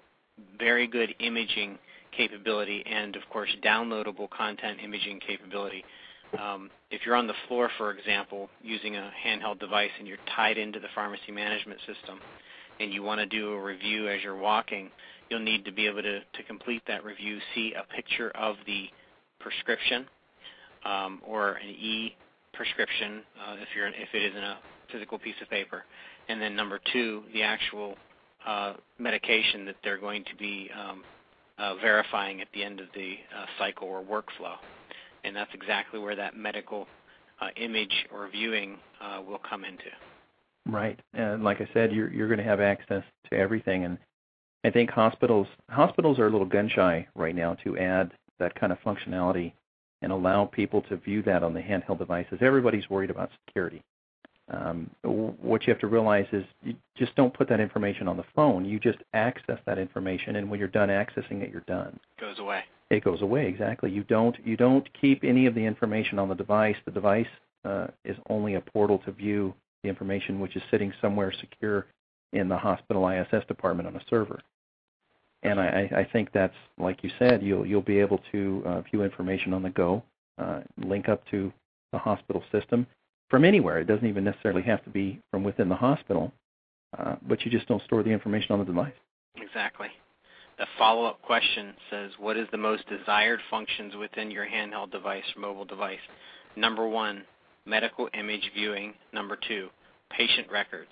very 0.58 0.86
good 0.86 1.14
imaging 1.20 1.78
capability 2.16 2.84
and, 2.86 3.16
of 3.16 3.22
course, 3.30 3.50
downloadable 3.64 4.28
content 4.30 4.78
imaging 4.82 5.20
capability. 5.26 5.84
Um, 6.38 6.70
if 6.90 7.00
you're 7.04 7.16
on 7.16 7.26
the 7.26 7.34
floor, 7.48 7.70
for 7.76 7.90
example, 7.92 8.48
using 8.62 8.96
a 8.96 9.10
handheld 9.26 9.58
device 9.58 9.90
and 9.98 10.06
you're 10.06 10.18
tied 10.36 10.58
into 10.58 10.78
the 10.78 10.88
pharmacy 10.94 11.32
management 11.32 11.80
system, 11.80 12.20
and 12.78 12.92
you 12.92 13.02
want 13.02 13.20
to 13.20 13.26
do 13.26 13.52
a 13.52 13.62
review 13.62 14.08
as 14.08 14.22
you're 14.22 14.36
walking, 14.36 14.90
you'll 15.28 15.40
need 15.40 15.64
to 15.64 15.72
be 15.72 15.86
able 15.86 16.02
to, 16.02 16.20
to 16.20 16.42
complete 16.46 16.82
that 16.88 17.04
review, 17.04 17.38
see 17.54 17.74
a 17.74 17.94
picture 17.94 18.30
of 18.30 18.56
the 18.66 18.86
prescription 19.38 20.06
um, 20.84 21.20
or 21.26 21.52
an 21.52 21.68
e-prescription 21.68 23.22
uh, 23.38 23.54
if, 23.54 23.68
if 23.74 24.08
it 24.14 24.22
isn't 24.30 24.42
a 24.42 24.58
physical 24.90 25.18
piece 25.18 25.34
of 25.42 25.50
paper, 25.50 25.84
and 26.28 26.40
then 26.40 26.56
number 26.56 26.80
two, 26.92 27.22
the 27.32 27.42
actual 27.42 27.96
uh, 28.46 28.74
medication 28.98 29.64
that 29.66 29.76
they're 29.84 29.98
going 29.98 30.24
to 30.24 30.36
be 30.36 30.70
um, 30.74 31.02
uh, 31.58 31.74
verifying 31.76 32.40
at 32.40 32.48
the 32.54 32.64
end 32.64 32.80
of 32.80 32.86
the 32.94 33.14
uh, 33.36 33.44
cycle 33.58 33.86
or 33.86 34.02
workflow. 34.02 34.56
And 35.24 35.34
that's 35.34 35.52
exactly 35.54 36.00
where 36.00 36.16
that 36.16 36.36
medical 36.36 36.86
uh, 37.40 37.48
image 37.56 38.06
or 38.12 38.28
viewing 38.28 38.78
uh, 39.00 39.20
will 39.26 39.40
come 39.48 39.64
into. 39.64 39.84
Right. 40.66 40.98
And 41.14 41.42
like 41.42 41.60
I 41.60 41.68
said, 41.72 41.92
you're 41.92 42.12
you're 42.12 42.28
going 42.28 42.38
to 42.38 42.44
have 42.44 42.60
access 42.60 43.02
to 43.30 43.36
everything, 43.36 43.84
and 43.84 43.98
I 44.64 44.70
think 44.70 44.90
hospitals 44.90 45.46
hospitals 45.70 46.18
are 46.18 46.26
a 46.26 46.30
little 46.30 46.46
gun 46.46 46.68
shy 46.68 47.06
right 47.14 47.34
now 47.34 47.54
to 47.64 47.78
add 47.78 48.12
that 48.38 48.54
kind 48.54 48.72
of 48.72 48.78
functionality 48.80 49.52
and 50.02 50.12
allow 50.12 50.44
people 50.44 50.82
to 50.82 50.96
view 50.96 51.22
that 51.22 51.42
on 51.42 51.54
the 51.54 51.60
handheld 51.60 51.98
devices. 51.98 52.38
Everybody's 52.40 52.88
worried 52.88 53.10
about 53.10 53.30
security. 53.46 53.82
Um, 54.50 54.90
what 55.02 55.66
you 55.66 55.72
have 55.72 55.80
to 55.80 55.86
realize 55.86 56.26
is 56.32 56.44
you 56.62 56.74
just 56.96 57.14
don't 57.14 57.32
put 57.32 57.48
that 57.48 57.60
information 57.60 58.08
on 58.08 58.16
the 58.16 58.24
phone. 58.34 58.64
You 58.64 58.80
just 58.80 58.98
access 59.14 59.58
that 59.64 59.78
information, 59.78 60.36
and 60.36 60.50
when 60.50 60.58
you're 60.58 60.68
done 60.68 60.88
accessing 60.88 61.42
it, 61.42 61.50
you're 61.50 61.62
done. 61.66 61.98
Goes 62.20 62.38
away. 62.38 62.64
It 62.90 63.04
goes 63.04 63.22
away 63.22 63.46
exactly. 63.46 63.90
You 63.90 64.02
don't 64.04 64.36
you 64.44 64.56
don't 64.56 64.88
keep 65.00 65.22
any 65.22 65.46
of 65.46 65.54
the 65.54 65.64
information 65.64 66.18
on 66.18 66.28
the 66.28 66.34
device. 66.34 66.76
The 66.84 66.90
device 66.90 67.26
uh, 67.64 67.86
is 68.04 68.16
only 68.28 68.54
a 68.54 68.60
portal 68.60 68.98
to 69.04 69.12
view 69.12 69.54
the 69.82 69.88
information, 69.88 70.40
which 70.40 70.56
is 70.56 70.62
sitting 70.70 70.92
somewhere 71.00 71.32
secure 71.40 71.86
in 72.32 72.48
the 72.48 72.56
hospital 72.56 73.08
ISS 73.08 73.46
department 73.46 73.88
on 73.88 73.96
a 73.96 74.02
server. 74.08 74.40
And 75.42 75.58
I, 75.58 75.90
I 75.96 76.08
think 76.12 76.30
that's 76.34 76.54
like 76.78 77.02
you 77.02 77.10
said, 77.18 77.42
you'll 77.42 77.64
you'll 77.64 77.80
be 77.80 77.98
able 77.98 78.20
to 78.32 78.62
uh, 78.66 78.80
view 78.82 79.02
information 79.02 79.54
on 79.54 79.62
the 79.62 79.70
go, 79.70 80.02
uh, 80.38 80.60
link 80.84 81.08
up 81.08 81.22
to 81.30 81.52
the 81.92 81.98
hospital 81.98 82.42
system 82.52 82.86
from 83.28 83.44
anywhere. 83.44 83.78
It 83.78 83.86
doesn't 83.86 84.06
even 84.06 84.24
necessarily 84.24 84.62
have 84.62 84.82
to 84.84 84.90
be 84.90 85.20
from 85.30 85.44
within 85.44 85.68
the 85.68 85.76
hospital, 85.76 86.32
uh, 86.98 87.16
but 87.22 87.44
you 87.44 87.50
just 87.50 87.68
don't 87.68 87.82
store 87.84 88.02
the 88.02 88.10
information 88.10 88.52
on 88.52 88.58
the 88.58 88.64
device. 88.64 88.92
Exactly. 89.36 89.88
The 90.60 90.66
follow-up 90.76 91.22
question 91.22 91.72
says, 91.90 92.10
what 92.18 92.36
is 92.36 92.46
the 92.52 92.58
most 92.58 92.84
desired 92.86 93.40
functions 93.48 93.96
within 93.96 94.30
your 94.30 94.44
handheld 94.44 94.92
device 94.92 95.24
or 95.34 95.40
mobile 95.40 95.64
device? 95.64 95.98
Number 96.54 96.86
one, 96.86 97.24
medical 97.64 98.10
image 98.12 98.50
viewing. 98.54 98.92
Number 99.14 99.38
two, 99.48 99.70
patient 100.10 100.48
records. 100.52 100.90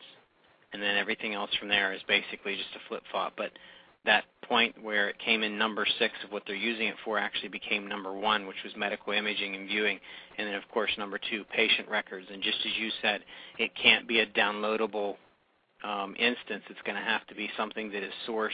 And 0.72 0.82
then 0.82 0.96
everything 0.96 1.34
else 1.34 1.50
from 1.60 1.68
there 1.68 1.92
is 1.92 2.00
basically 2.08 2.56
just 2.56 2.74
a 2.76 2.88
flip-flop. 2.88 3.34
But 3.36 3.50
that 4.06 4.24
point 4.48 4.74
where 4.82 5.10
it 5.10 5.18
came 5.18 5.42
in 5.42 5.58
number 5.58 5.86
six 5.98 6.14
of 6.24 6.32
what 6.32 6.44
they're 6.46 6.56
using 6.56 6.86
it 6.86 6.96
for 7.04 7.18
actually 7.18 7.50
became 7.50 7.86
number 7.86 8.14
one, 8.14 8.46
which 8.46 8.64
was 8.64 8.72
medical 8.74 9.12
imaging 9.12 9.54
and 9.54 9.68
viewing. 9.68 10.00
And 10.38 10.48
then, 10.48 10.54
of 10.54 10.66
course, 10.72 10.92
number 10.96 11.20
two, 11.30 11.44
patient 11.54 11.90
records. 11.90 12.26
And 12.32 12.42
just 12.42 12.58
as 12.64 12.72
you 12.80 12.88
said, 13.02 13.20
it 13.58 13.72
can't 13.74 14.08
be 14.08 14.20
a 14.20 14.26
downloadable 14.26 15.16
um, 15.84 16.16
instance. 16.18 16.64
It's 16.70 16.80
going 16.86 16.96
to 16.96 17.04
have 17.04 17.26
to 17.26 17.34
be 17.34 17.50
something 17.54 17.90
that 17.92 18.02
is 18.02 18.12
sourced 18.26 18.50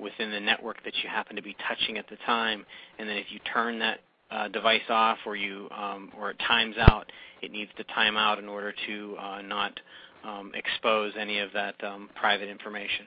within 0.00 0.30
the 0.30 0.40
network 0.40 0.82
that 0.84 0.94
you 1.02 1.08
happen 1.08 1.36
to 1.36 1.42
be 1.42 1.56
touching 1.66 1.98
at 1.98 2.08
the 2.08 2.16
time. 2.26 2.64
And 2.98 3.08
then 3.08 3.16
if 3.16 3.26
you 3.30 3.38
turn 3.52 3.78
that 3.80 4.00
uh, 4.30 4.48
device 4.48 4.82
off 4.88 5.18
or 5.26 5.36
you 5.36 5.68
um, 5.70 6.12
or 6.18 6.30
it 6.30 6.38
times 6.46 6.76
out, 6.78 7.10
it 7.42 7.50
needs 7.50 7.70
to 7.76 7.84
time 7.84 8.16
out 8.16 8.38
in 8.38 8.48
order 8.48 8.74
to 8.86 9.16
uh, 9.18 9.42
not 9.42 9.78
um, 10.24 10.52
expose 10.54 11.12
any 11.18 11.38
of 11.38 11.52
that 11.52 11.74
um, 11.84 12.10
private 12.14 12.48
information. 12.48 13.06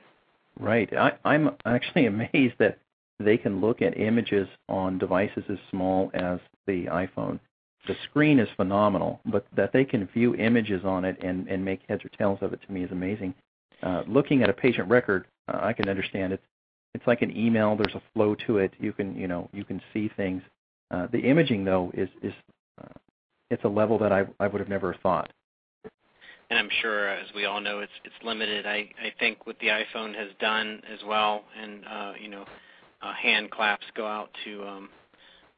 Right. 0.60 0.92
I, 0.96 1.14
I'm 1.26 1.52
actually 1.66 2.06
amazed 2.08 2.56
that 2.60 2.80
they 3.20 3.38
can 3.38 3.62
look 3.62 3.82
at 3.82 3.98
images 3.98 4.48
on 4.68 4.98
devices 4.98 5.44
as 5.50 5.58
small 5.70 6.10
as 6.14 6.40
the 6.68 6.86
iPhone. 6.86 7.40
The 7.88 7.96
screen 8.10 8.40
is 8.40 8.48
phenomenal, 8.56 9.20
but 9.26 9.46
that 9.56 9.74
they 9.74 9.86
can 9.86 10.08
view 10.08 10.36
images 10.36 10.84
on 10.86 11.04
it 11.04 11.18
and, 11.24 11.48
and 11.48 11.66
make 11.66 11.82
heads 11.88 12.06
or 12.06 12.10
tails 12.10 12.40
of 12.42 12.54
it 12.54 12.60
to 12.66 12.72
me 12.72 12.84
is 12.84 12.92
amazing. 12.92 13.34
Uh, 13.82 14.04
looking 14.08 14.44
at 14.44 14.50
a 14.50 14.54
patient 14.54 14.88
record, 14.88 15.26
uh, 15.48 15.60
I 15.62 15.74
can 15.74 15.90
understand 15.90 16.34
it's 16.34 16.44
it's 16.94 17.08
like 17.08 17.22
an 17.22 17.36
email. 17.36 17.76
There's 17.76 17.96
a 17.96 18.02
flow 18.14 18.36
to 18.48 18.58
it. 18.58 18.74
You 18.80 18.94
can 18.94 19.16
you 19.16 19.28
know 19.28 19.50
you 19.54 19.64
can 19.64 19.82
see 19.94 20.10
things. 20.16 20.42
Uh, 20.90 21.08
the 21.12 21.20
imaging 21.20 21.66
though 21.66 21.92
is 21.94 22.10
is 22.22 22.34
uh, 22.82 22.88
it's 23.50 23.64
a 23.64 23.70
level 23.70 23.98
that 24.00 24.12
I 24.12 24.26
I 24.40 24.48
would 24.48 24.60
have 24.60 24.70
never 24.70 24.96
thought 25.02 25.32
and 26.52 26.60
I'm 26.60 26.70
sure, 26.82 27.08
as 27.08 27.28
we 27.34 27.46
all 27.46 27.62
know, 27.62 27.80
it's 27.80 27.92
it's 28.04 28.14
limited. 28.26 28.68
I 28.68 28.90
I 29.02 29.14
think 29.20 29.48
what 29.48 29.58
the 29.60 29.68
iPhone 29.68 30.14
has 30.14 30.28
done 30.42 30.82
as 30.92 31.00
well, 31.08 31.46
and 31.60 31.86
uh, 31.90 32.14
you 32.22 32.28
know, 32.28 32.46
uh, 33.02 33.14
hand 33.14 33.50
claps 33.52 33.86
go 33.96 34.06
out 34.06 34.30
to 34.44 34.68
um, 34.68 34.90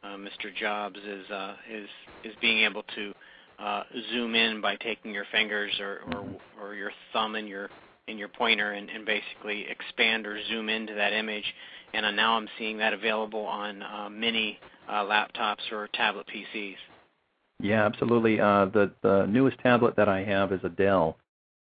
uh, 0.03 0.15
Mr. 0.17 0.55
Jobs 0.55 0.99
is 0.99 1.29
uh, 1.31 1.55
is 1.67 1.89
is 2.23 2.33
being 2.41 2.59
able 2.59 2.83
to 2.95 3.11
uh, 3.57 3.83
zoom 4.11 4.35
in 4.35 4.61
by 4.61 4.75
taking 4.75 5.11
your 5.11 5.25
fingers 5.31 5.71
or 5.79 6.01
or, 6.13 6.25
or 6.61 6.75
your 6.75 6.91
thumb 7.11 7.33
and 7.33 7.47
your 7.47 7.71
in 8.07 8.17
your 8.17 8.27
pointer 8.27 8.71
and, 8.71 8.89
and 8.89 9.05
basically 9.05 9.65
expand 9.69 10.27
or 10.27 10.37
zoom 10.47 10.69
into 10.69 10.93
that 10.93 11.13
image. 11.13 11.45
And 11.93 12.05
uh, 12.05 12.11
now 12.11 12.37
I'm 12.37 12.47
seeing 12.57 12.77
that 12.79 12.93
available 12.93 13.45
on 13.45 13.81
uh, 13.81 14.09
mini 14.09 14.59
uh, 14.89 15.03
laptops 15.03 15.71
or 15.71 15.87
tablet 15.93 16.25
PCs. 16.27 16.75
Yeah, 17.59 17.85
absolutely. 17.85 18.39
Uh, 18.39 18.65
the 18.65 18.91
the 19.01 19.25
newest 19.27 19.57
tablet 19.59 19.95
that 19.95 20.09
I 20.09 20.23
have 20.23 20.51
is 20.51 20.59
a 20.63 20.69
Dell, 20.69 21.17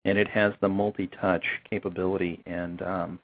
and 0.05 0.17
it 0.17 0.27
has 0.27 0.53
the 0.61 0.69
multi-touch 0.69 1.43
capability, 1.67 2.43
and 2.45 2.81
um, 2.81 3.19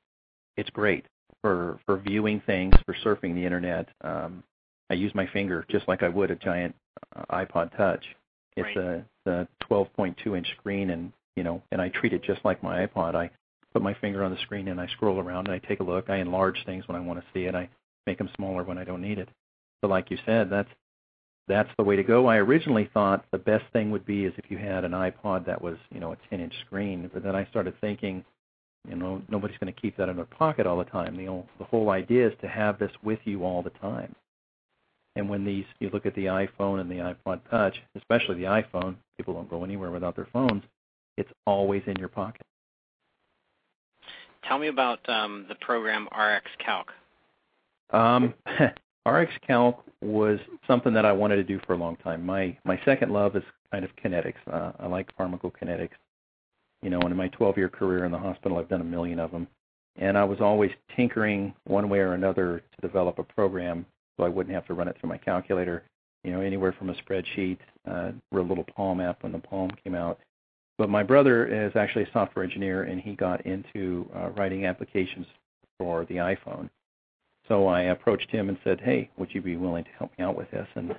it's 0.57 0.69
great 0.71 1.05
for 1.41 1.79
for 1.85 1.97
viewing 1.97 2.41
things, 2.45 2.73
for 2.85 2.95
surfing 3.05 3.35
the 3.35 3.45
internet. 3.45 3.87
Um, 4.01 4.41
I 4.89 4.95
use 4.95 5.13
my 5.13 5.27
finger 5.27 5.65
just 5.69 5.87
like 5.87 6.01
I 6.01 6.09
would 6.09 6.31
a 6.31 6.35
giant 6.35 6.73
uh, 7.15 7.25
iPod 7.29 7.75
Touch. 7.77 8.03
It's 8.55 8.75
right. 8.75 8.77
a 8.77 9.05
the 9.25 9.47
12.2 9.69 10.37
inch 10.37 10.47
screen, 10.57 10.91
and 10.91 11.11
you 11.35 11.43
know, 11.43 11.61
and 11.71 11.81
I 11.81 11.89
treat 11.89 12.13
it 12.13 12.23
just 12.23 12.43
like 12.45 12.63
my 12.63 12.85
iPod. 12.85 13.15
I 13.15 13.29
put 13.73 13.81
my 13.81 13.93
finger 13.95 14.23
on 14.23 14.31
the 14.31 14.41
screen 14.41 14.69
and 14.69 14.79
I 14.79 14.87
scroll 14.87 15.19
around 15.19 15.47
and 15.47 15.53
I 15.53 15.67
take 15.67 15.79
a 15.79 15.83
look. 15.83 16.09
I 16.09 16.17
enlarge 16.17 16.63
things 16.65 16.87
when 16.87 16.95
I 16.95 17.01
want 17.01 17.19
to 17.19 17.25
see 17.33 17.45
it. 17.45 17.55
I 17.55 17.69
make 18.07 18.17
them 18.17 18.29
smaller 18.35 18.63
when 18.63 18.77
I 18.77 18.83
don't 18.83 19.01
need 19.01 19.19
it. 19.19 19.29
So, 19.81 19.87
like 19.87 20.09
you 20.09 20.17
said, 20.25 20.49
that's 20.49 20.69
that's 21.47 21.69
the 21.77 21.83
way 21.83 21.95
to 21.95 22.03
go. 22.03 22.27
I 22.27 22.37
originally 22.37 22.89
thought 22.93 23.25
the 23.31 23.37
best 23.37 23.65
thing 23.71 23.91
would 23.91 24.05
be 24.05 24.25
is 24.25 24.33
if 24.37 24.49
you 24.49 24.57
had 24.57 24.83
an 24.83 24.93
iPod 24.93 25.45
that 25.45 25.61
was, 25.61 25.77
you 25.91 25.99
know, 25.99 26.13
a 26.13 26.17
10-inch 26.33 26.53
screen. 26.65 27.09
But 27.13 27.23
then 27.23 27.35
I 27.35 27.45
started 27.45 27.79
thinking, 27.79 28.25
you 28.89 28.95
know, 28.95 29.21
nobody's 29.29 29.57
going 29.59 29.71
to 29.71 29.79
keep 29.79 29.95
that 29.97 30.09
in 30.09 30.15
their 30.15 30.25
pocket 30.25 30.65
all 30.65 30.77
the 30.77 30.85
time. 30.85 31.15
The, 31.15 31.43
the 31.59 31.65
whole 31.65 31.91
idea 31.91 32.27
is 32.27 32.33
to 32.41 32.47
have 32.47 32.79
this 32.79 32.91
with 33.03 33.19
you 33.25 33.43
all 33.43 33.61
the 33.61 33.69
time. 33.71 34.15
And 35.15 35.29
when 35.29 35.45
these, 35.45 35.65
you 35.79 35.89
look 35.91 36.05
at 36.05 36.15
the 36.15 36.25
iPhone 36.25 36.81
and 36.81 36.89
the 36.89 36.95
iPod 36.95 37.41
Touch, 37.49 37.77
especially 37.95 38.35
the 38.35 38.43
iPhone, 38.43 38.95
people 39.17 39.33
don't 39.33 39.49
go 39.49 39.63
anywhere 39.63 39.91
without 39.91 40.15
their 40.15 40.27
phones. 40.33 40.63
It's 41.17 41.32
always 41.45 41.82
in 41.88 41.95
your 41.97 42.10
pocket. 42.10 42.41
tell 44.47 44.60
me 44.60 44.67
about 44.67 45.08
um, 45.10 45.45
the 45.49 45.56
program 45.56 46.08
RxCalc. 46.12 46.86
Um, 47.91 48.34
RxCalc 49.08 49.78
was 50.01 50.39
something 50.67 50.93
that 50.93 51.06
I 51.06 51.12
wanted 51.12 51.38
to 51.38 51.43
do 51.43 51.60
for 51.65 51.73
a 51.73 51.78
long 51.78 51.95
time. 51.97 52.25
My 52.25 52.58
my 52.65 52.80
second 52.86 53.12
love 53.12 53.36
is 53.36 53.43
kind 53.71 53.86
of 53.86 53.91
kinetics. 54.04 54.36
Uh, 54.51 54.71
I 54.80 54.88
like 54.88 55.15
pharmacokinetics. 55.17 55.89
You 56.82 56.89
know, 56.91 56.99
and 56.99 57.10
in 57.10 57.17
my 57.17 57.30
12-year 57.30 57.69
career 57.69 58.06
in 58.06 58.12
the 58.12 58.17
hospital, 58.17 58.60
I've 58.60 58.69
done 58.69 58.82
a 58.82 58.86
million 58.86 59.17
of 59.17 59.32
them, 59.32 59.47
and 59.95 60.17
I 60.17 60.23
was 60.23 60.39
always 60.39 60.69
tinkering 60.95 61.54
one 61.63 61.89
way 61.89 61.99
or 61.99 62.13
another 62.13 62.60
to 62.60 62.88
develop 62.88 63.17
a 63.17 63.23
program 63.23 63.88
so 64.17 64.23
I 64.23 64.30
wouldn't 64.30 64.54
have 64.54 64.67
to 64.67 64.73
run 64.73 64.88
it 64.88 64.95
through 64.99 65.10
my 65.10 65.17
calculator. 65.17 65.84
You 66.23 66.32
know, 66.32 66.41
anywhere 66.41 66.73
from 66.78 66.89
a 66.89 66.93
spreadsheet, 66.95 67.58
uh, 67.89 68.12
a 68.32 68.36
little 68.36 68.65
Palm 68.75 68.99
app 68.99 69.23
when 69.23 69.32
the 69.32 69.39
Palm 69.39 69.71
came 69.84 69.95
out. 69.95 70.19
But 70.77 70.89
my 70.89 71.03
brother 71.03 71.45
is 71.45 71.75
actually 71.75 72.03
a 72.03 72.11
software 72.11 72.43
engineer, 72.43 72.83
and 72.83 72.99
he 72.99 73.15
got 73.15 73.45
into 73.45 74.09
uh, 74.15 74.29
writing 74.31 74.65
applications 74.65 75.25
for 75.77 76.05
the 76.05 76.15
iPhone. 76.15 76.69
So 77.47 77.67
I 77.67 77.83
approached 77.83 78.29
him 78.29 78.49
and 78.49 78.57
said, 78.63 78.81
"Hey, 78.81 79.09
would 79.17 79.33
you 79.33 79.41
be 79.41 79.55
willing 79.55 79.83
to 79.85 79.89
help 79.91 80.11
me 80.17 80.23
out 80.23 80.35
with 80.35 80.49
this?" 80.51 80.67
And 80.75 80.95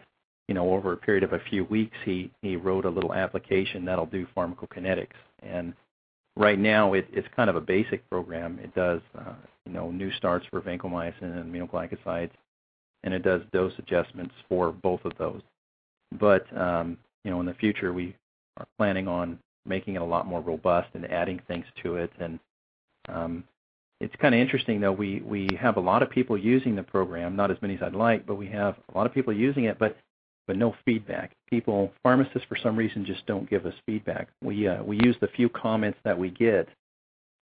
you 0.48 0.54
know, 0.54 0.72
over 0.72 0.92
a 0.92 0.96
period 0.96 1.24
of 1.24 1.32
a 1.32 1.40
few 1.50 1.64
weeks, 1.64 1.96
he 2.04 2.30
he 2.40 2.56
wrote 2.56 2.84
a 2.84 2.90
little 2.90 3.12
application 3.12 3.84
that'll 3.84 4.06
do 4.06 4.26
pharmacokinetics. 4.36 5.16
And 5.42 5.74
right 6.36 6.58
now, 6.58 6.92
it, 6.94 7.06
it's 7.12 7.28
kind 7.34 7.50
of 7.50 7.56
a 7.56 7.60
basic 7.60 8.08
program. 8.08 8.58
It 8.62 8.74
does 8.74 9.00
uh, 9.18 9.34
you 9.66 9.72
know 9.72 9.90
new 9.90 10.12
starts 10.12 10.46
for 10.50 10.60
vancomycin 10.60 11.22
and 11.22 11.52
aminoglycosides, 11.52 12.30
and 13.02 13.12
it 13.12 13.22
does 13.22 13.42
dose 13.52 13.72
adjustments 13.78 14.34
for 14.48 14.72
both 14.72 15.04
of 15.04 15.12
those. 15.18 15.42
But 16.18 16.46
um, 16.56 16.96
you 17.24 17.30
know, 17.30 17.40
in 17.40 17.46
the 17.46 17.54
future, 17.54 17.92
we 17.92 18.14
are 18.56 18.66
planning 18.78 19.08
on 19.08 19.38
making 19.66 19.94
it 19.94 20.02
a 20.02 20.04
lot 20.04 20.26
more 20.26 20.40
robust 20.40 20.88
and 20.94 21.10
adding 21.10 21.40
things 21.48 21.66
to 21.82 21.96
it. 21.96 22.10
And 22.18 22.38
um, 23.08 23.44
it's 24.00 24.14
kind 24.16 24.34
of 24.34 24.40
interesting 24.40 24.80
though. 24.80 24.92
We 24.92 25.20
we 25.20 25.48
have 25.58 25.76
a 25.76 25.80
lot 25.80 26.02
of 26.02 26.10
people 26.10 26.36
using 26.36 26.76
the 26.76 26.82
program, 26.82 27.36
not 27.36 27.50
as 27.50 27.60
many 27.62 27.74
as 27.74 27.82
I'd 27.82 27.94
like, 27.94 28.26
but 28.26 28.36
we 28.36 28.46
have 28.48 28.76
a 28.92 28.96
lot 28.96 29.06
of 29.06 29.14
people 29.14 29.32
using 29.32 29.64
it, 29.64 29.78
but 29.78 29.96
but 30.46 30.56
no 30.56 30.74
feedback. 30.84 31.32
People, 31.50 31.92
pharmacists, 32.02 32.46
for 32.48 32.56
some 32.62 32.76
reason, 32.76 33.04
just 33.04 33.26
don't 33.26 33.50
give 33.50 33.66
us 33.66 33.74
feedback. 33.84 34.28
We 34.42 34.68
uh, 34.68 34.82
we 34.82 34.98
use 35.02 35.16
the 35.20 35.28
few 35.28 35.48
comments 35.48 35.98
that 36.04 36.18
we 36.18 36.30
get 36.30 36.68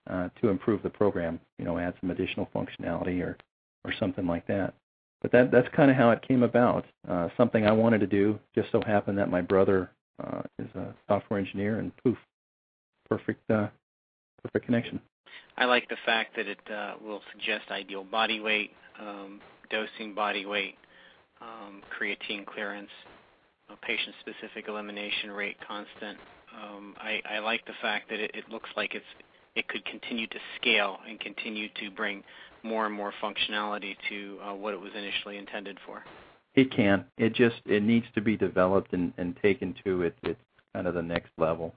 uh, 0.09 0.29
to 0.41 0.49
improve 0.49 0.83
the 0.83 0.89
program. 0.89 1.39
You 1.59 1.65
know, 1.65 1.77
add 1.77 1.95
some 2.01 2.11
additional 2.11 2.49
functionality 2.55 3.21
or 3.21 3.37
or 3.83 3.93
something 3.99 4.25
like 4.25 4.47
that. 4.47 4.73
But 5.21 5.31
that 5.31 5.51
that's 5.51 5.67
kind 5.75 5.91
of 5.91 5.97
how 5.97 6.11
it 6.11 6.25
came 6.27 6.43
about. 6.43 6.85
Uh, 7.07 7.29
something 7.35 7.65
I 7.65 7.71
wanted 7.71 7.99
to 7.99 8.07
do. 8.07 8.39
Just 8.55 8.71
so 8.71 8.81
happened 8.81 9.17
that 9.17 9.29
my 9.29 9.41
brother 9.41 9.91
uh, 10.23 10.41
is 10.59 10.69
a 10.75 10.93
software 11.07 11.39
engineer, 11.39 11.79
and 11.79 11.91
poof, 12.03 12.17
perfect 13.09 13.49
uh, 13.49 13.67
perfect 14.43 14.65
connection. 14.65 14.99
I 15.57 15.65
like 15.65 15.89
the 15.89 15.97
fact 16.05 16.35
that 16.35 16.47
it 16.47 16.59
uh, 16.71 16.93
will 17.03 17.21
suggest 17.31 17.71
ideal 17.71 18.03
body 18.03 18.39
weight, 18.39 18.71
um, 18.99 19.41
dosing 19.69 20.13
body 20.13 20.45
weight, 20.45 20.75
um, 21.41 21.81
creatine 21.99 22.45
clearance, 22.45 22.89
patient-specific 23.81 24.67
elimination 24.67 25.31
rate 25.31 25.57
constant. 25.67 26.17
Um, 26.55 26.95
I, 26.97 27.21
I, 27.29 27.39
like 27.39 27.65
the 27.65 27.73
fact 27.81 28.09
that 28.09 28.19
it, 28.19 28.31
it, 28.33 28.45
looks 28.49 28.69
like 28.75 28.95
it's 28.95 29.05
it 29.55 29.67
could 29.67 29.83
continue 29.85 30.27
to 30.27 30.39
scale 30.59 30.97
and 31.07 31.19
continue 31.19 31.67
to 31.81 31.91
bring 31.91 32.23
more 32.63 32.85
and 32.85 32.95
more 32.95 33.13
functionality 33.21 33.95
to 34.09 34.37
uh, 34.43 34.53
what 34.53 34.73
it 34.73 34.79
was 34.79 34.91
initially 34.95 35.37
intended 35.37 35.77
for. 35.85 36.03
It 36.57 36.71
can. 36.71 37.05
It 37.17 37.33
just 37.33 37.61
it 37.65 37.83
needs 37.83 38.07
to 38.15 38.21
be 38.21 38.35
developed 38.35 38.91
and, 38.91 39.13
and 39.17 39.37
taken 39.41 39.73
to 39.85 40.01
it. 40.01 40.17
It's 40.23 40.39
kind 40.73 40.87
of 40.87 40.93
the 40.93 41.01
next 41.01 41.29
level. 41.37 41.73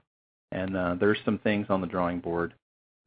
And 0.51 0.75
uh, 0.75 0.95
there's 0.99 1.19
some 1.23 1.37
things 1.37 1.67
on 1.69 1.79
the 1.79 1.87
drawing 1.87 2.19
board 2.19 2.53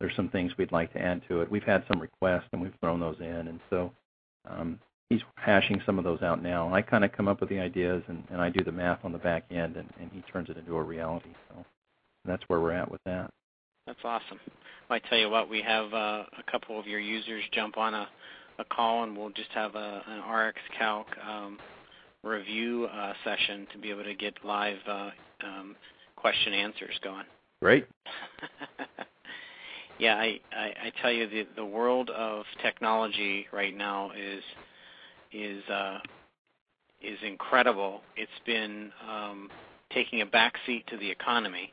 there's 0.01 0.15
some 0.17 0.29
things 0.29 0.53
we'd 0.59 0.73
like 0.73 0.93
to 0.93 1.01
add 1.01 1.23
to 1.29 1.41
it. 1.41 1.51
We've 1.51 1.63
had 1.63 1.85
some 1.91 2.01
requests 2.01 2.49
and 2.53 2.61
we've 2.61 2.75
thrown 2.81 3.01
those 3.01 3.17
in, 3.21 3.49
and 3.49 3.61
so 3.71 3.93
um, 4.49 4.79
he's 5.09 5.23
hashing 5.37 5.81
some 5.87 5.99
of 5.99 6.05
those 6.05 6.23
out 6.23 6.43
now. 6.43 6.67
And 6.67 6.75
I 6.75 6.83
kind 6.83 7.05
of 7.05 7.13
come 7.13 7.29
up 7.29 7.41
with 7.41 7.49
the 7.49 7.59
ideas 7.59 8.03
and, 8.09 8.23
and 8.31 8.41
I 8.41 8.51
do 8.51 8.63
the 8.65 8.73
math 8.73 9.05
on 9.05 9.13
the 9.13 9.19
back 9.19 9.45
end, 9.51 9.77
and, 9.77 9.89
and 10.01 10.11
he 10.13 10.21
turns 10.31 10.51
it 10.51 10.59
into 10.59 10.77
a 10.77 10.83
reality. 10.83 11.31
So 11.49 11.65
that's 12.25 12.43
where 12.49 12.61
we're 12.61 12.73
at 12.73 12.91
with 12.91 13.01
that. 13.05 13.31
That's 13.87 13.99
awesome. 14.05 14.41
Well, 14.89 14.99
I 15.05 15.09
tell 15.09 15.19
you 15.19 15.31
what, 15.31 15.49
we 15.49 15.63
have 15.63 15.93
uh, 15.93 16.25
a 16.39 16.51
couple 16.51 16.79
of 16.79 16.87
your 16.87 17.01
users 17.01 17.45
jump 17.53 17.77
on 17.79 17.95
a, 17.95 18.09
a 18.59 18.65
call, 18.65 19.05
and 19.05 19.17
we'll 19.17 19.31
just 19.31 19.51
have 19.51 19.75
a, 19.75 20.03
an 20.07 20.23
RxCalc 20.23 21.05
um, 21.27 21.59
review 22.23 22.87
uh, 22.87 23.13
session 23.25 23.67
to 23.73 23.79
be 23.79 23.91
able 23.91 24.05
to 24.05 24.15
get 24.15 24.35
live 24.45 24.79
uh, 24.89 25.11
um, 25.45 25.77
question 26.17 26.53
answers 26.53 26.99
going. 27.03 27.25
Great. 27.61 27.87
Yeah, 29.99 30.17
I, 30.17 30.41
I, 30.53 30.65
I 30.87 30.93
tell 31.01 31.13
you 31.13 31.29
the 31.29 31.47
the 31.57 31.65
world 31.65 32.11
of 32.11 32.45
technology 32.63 33.47
right 33.53 33.77
now 33.77 34.11
is 34.11 34.43
is 35.33 35.63
uh, 35.69 35.99
is 37.01 37.19
incredible. 37.25 38.01
It's 38.17 38.31
been 38.45 38.91
um, 39.09 39.51
taking 39.93 40.21
a 40.23 40.27
backseat 40.27 40.87
to 40.87 40.97
the 40.97 41.09
economy. 41.09 41.73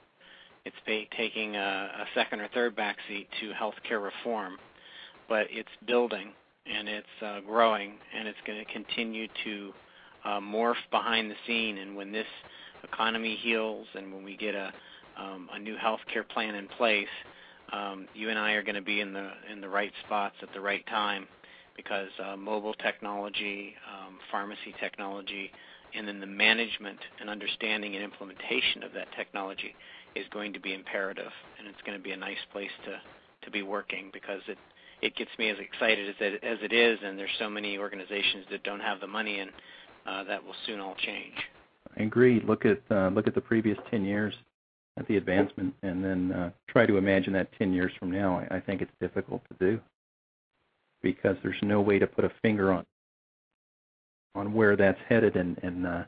It's 0.65 0.75
taking 1.17 1.55
a, 1.55 1.59
a 1.59 2.05
second 2.13 2.41
or 2.41 2.47
third 2.49 2.75
backseat 2.75 3.25
to 3.39 3.51
healthcare 3.59 4.03
reform, 4.03 4.57
but 5.27 5.47
it's 5.49 5.69
building 5.87 6.29
and 6.71 6.87
it's 6.87 7.07
uh, 7.25 7.39
growing 7.41 7.93
and 8.17 8.27
it's 8.27 8.37
going 8.45 8.63
to 8.63 8.71
continue 8.71 9.27
to 9.43 9.71
uh, 10.25 10.39
morph 10.39 10.75
behind 10.91 11.29
the 11.29 11.35
scene. 11.47 11.77
And 11.77 11.95
when 11.95 12.11
this 12.11 12.27
economy 12.83 13.37
heals 13.41 13.87
and 13.95 14.13
when 14.13 14.23
we 14.23 14.37
get 14.37 14.55
a 14.55 14.71
um, 15.17 15.49
a 15.53 15.59
new 15.59 15.75
healthcare 15.75 16.27
plan 16.27 16.55
in 16.55 16.67
place, 16.69 17.07
um, 17.73 18.07
you 18.13 18.29
and 18.29 18.39
I 18.39 18.53
are 18.53 18.63
going 18.63 18.75
to 18.75 18.81
be 18.81 19.01
in 19.01 19.13
the 19.13 19.29
in 19.51 19.61
the 19.61 19.69
right 19.69 19.91
spots 20.05 20.35
at 20.41 20.49
the 20.53 20.61
right 20.61 20.85
time 20.87 21.27
because 21.75 22.09
uh, 22.23 22.35
mobile 22.35 22.73
technology, 22.75 23.75
um, 23.91 24.17
pharmacy 24.31 24.73
technology, 24.79 25.51
and 25.95 26.07
then 26.07 26.19
the 26.19 26.27
management 26.27 26.99
and 27.19 27.29
understanding 27.29 27.95
and 27.95 28.03
implementation 28.03 28.83
of 28.83 28.93
that 28.93 29.07
technology 29.17 29.75
is 30.15 30.25
going 30.31 30.53
to 30.53 30.59
be 30.59 30.73
imperative, 30.73 31.31
and 31.57 31.67
it's 31.67 31.81
going 31.85 31.97
to 31.97 32.03
be 32.03 32.11
a 32.11 32.17
nice 32.17 32.43
place 32.51 32.71
to 32.85 32.99
to 33.43 33.51
be 33.51 33.63
working 33.63 34.09
because 34.13 34.41
it 34.47 34.57
it 35.01 35.15
gets 35.15 35.31
me 35.39 35.49
as 35.49 35.57
excited 35.59 36.09
as 36.09 36.15
it, 36.19 36.43
as 36.43 36.57
it 36.61 36.73
is, 36.73 36.99
and 37.03 37.17
there's 37.17 37.29
so 37.39 37.49
many 37.49 37.77
organizations 37.77 38.45
that 38.51 38.63
don't 38.63 38.79
have 38.79 38.99
the 38.99 39.07
money, 39.07 39.39
and 39.39 39.51
uh, 40.05 40.23
that 40.23 40.43
will 40.43 40.55
soon 40.65 40.79
all 40.79 40.95
change. 40.95 41.33
I 41.97 42.03
agree. 42.03 42.41
Look 42.47 42.65
at 42.65 42.81
uh, 42.89 43.09
look 43.09 43.27
at 43.27 43.35
the 43.35 43.41
previous 43.41 43.77
10 43.89 44.05
years 44.05 44.33
at 44.97 45.07
the 45.07 45.17
advancement 45.17 45.73
and 45.83 46.03
then 46.03 46.31
uh, 46.31 46.51
try 46.67 46.85
to 46.85 46.97
imagine 46.97 47.33
that 47.33 47.49
10 47.57 47.73
years 47.73 47.91
from 47.97 48.11
now, 48.11 48.39
I, 48.39 48.57
I 48.57 48.59
think 48.59 48.81
it's 48.81 48.91
difficult 48.99 49.41
to 49.49 49.55
do 49.59 49.79
because 51.01 51.35
there's 51.43 51.55
no 51.61 51.81
way 51.81 51.97
to 51.97 52.07
put 52.07 52.25
a 52.25 52.31
finger 52.41 52.71
on 52.71 52.85
on 54.33 54.53
where 54.53 54.77
that's 54.77 54.99
headed 55.09 55.35
and, 55.35 55.57
and 55.61 55.85
uh, 55.85 56.03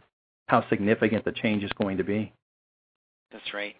how 0.47 0.67
significant 0.69 1.25
the 1.25 1.31
change 1.33 1.61
is 1.63 1.71
going 1.81 1.97
to 1.97 2.05
be. 2.05 2.31
That's 3.33 3.53
right. 3.53 3.75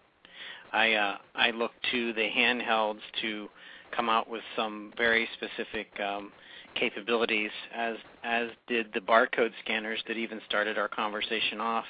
I 0.72 0.92
uh, 0.92 1.16
I 1.34 1.50
look 1.50 1.70
to 1.92 2.12
the 2.12 2.28
handhelds 2.36 3.00
to 3.22 3.48
come 3.94 4.08
out 4.08 4.28
with 4.28 4.42
some 4.56 4.92
very 4.96 5.28
specific 5.34 5.88
um, 6.00 6.32
capabilities, 6.74 7.50
as 7.74 7.96
as 8.22 8.48
did 8.66 8.86
the 8.94 9.00
barcode 9.00 9.52
scanners 9.64 10.02
that 10.08 10.16
even 10.16 10.40
started 10.48 10.78
our 10.78 10.88
conversation 10.88 11.60
off. 11.60 11.84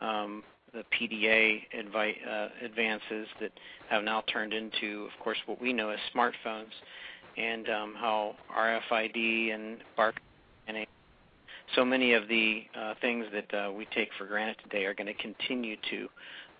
Um, 0.00 0.42
the 0.72 0.84
PDA 0.96 1.62
advi- 1.76 2.28
uh, 2.28 2.48
advances 2.64 3.26
that 3.40 3.50
have 3.88 4.04
now 4.04 4.22
turned 4.32 4.52
into, 4.52 5.08
of 5.12 5.24
course, 5.24 5.38
what 5.46 5.60
we 5.60 5.72
know 5.72 5.90
as 5.90 5.98
smartphones, 6.14 6.70
and 7.36 7.68
um, 7.68 7.94
how 7.98 8.36
RFID 8.56 9.52
and 9.52 9.78
barcode 9.98 10.20
so 11.74 11.84
many 11.84 12.14
of 12.14 12.26
the 12.28 12.64
uh, 12.78 12.94
things 13.00 13.26
that 13.32 13.54
uh, 13.54 13.70
we 13.72 13.86
take 13.94 14.08
for 14.18 14.26
granted 14.26 14.56
today 14.62 14.84
are 14.86 14.94
going 14.94 15.06
to 15.06 15.14
continue 15.14 15.76
to 15.90 16.08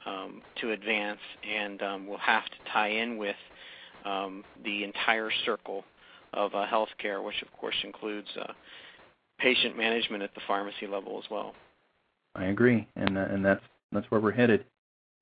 um, 0.06 0.40
to 0.60 0.72
advance, 0.72 1.20
and 1.46 1.82
um, 1.82 2.06
will 2.06 2.18
have 2.18 2.44
to 2.44 2.72
tie 2.72 2.88
in 2.88 3.18
with 3.18 3.36
um, 4.04 4.44
the 4.64 4.84
entire 4.84 5.30
circle 5.44 5.84
of 6.32 6.54
uh, 6.54 6.64
healthcare, 6.66 7.24
which 7.24 7.42
of 7.42 7.52
course 7.58 7.74
includes 7.84 8.28
uh, 8.40 8.52
patient 9.38 9.76
management 9.76 10.22
at 10.22 10.34
the 10.34 10.40
pharmacy 10.46 10.86
level 10.86 11.20
as 11.22 11.30
well. 11.30 11.54
I 12.34 12.46
agree, 12.46 12.86
and 12.96 13.18
uh, 13.18 13.26
and 13.30 13.44
that's 13.44 13.62
that's 13.92 14.06
where 14.10 14.20
we're 14.20 14.32
headed. 14.32 14.64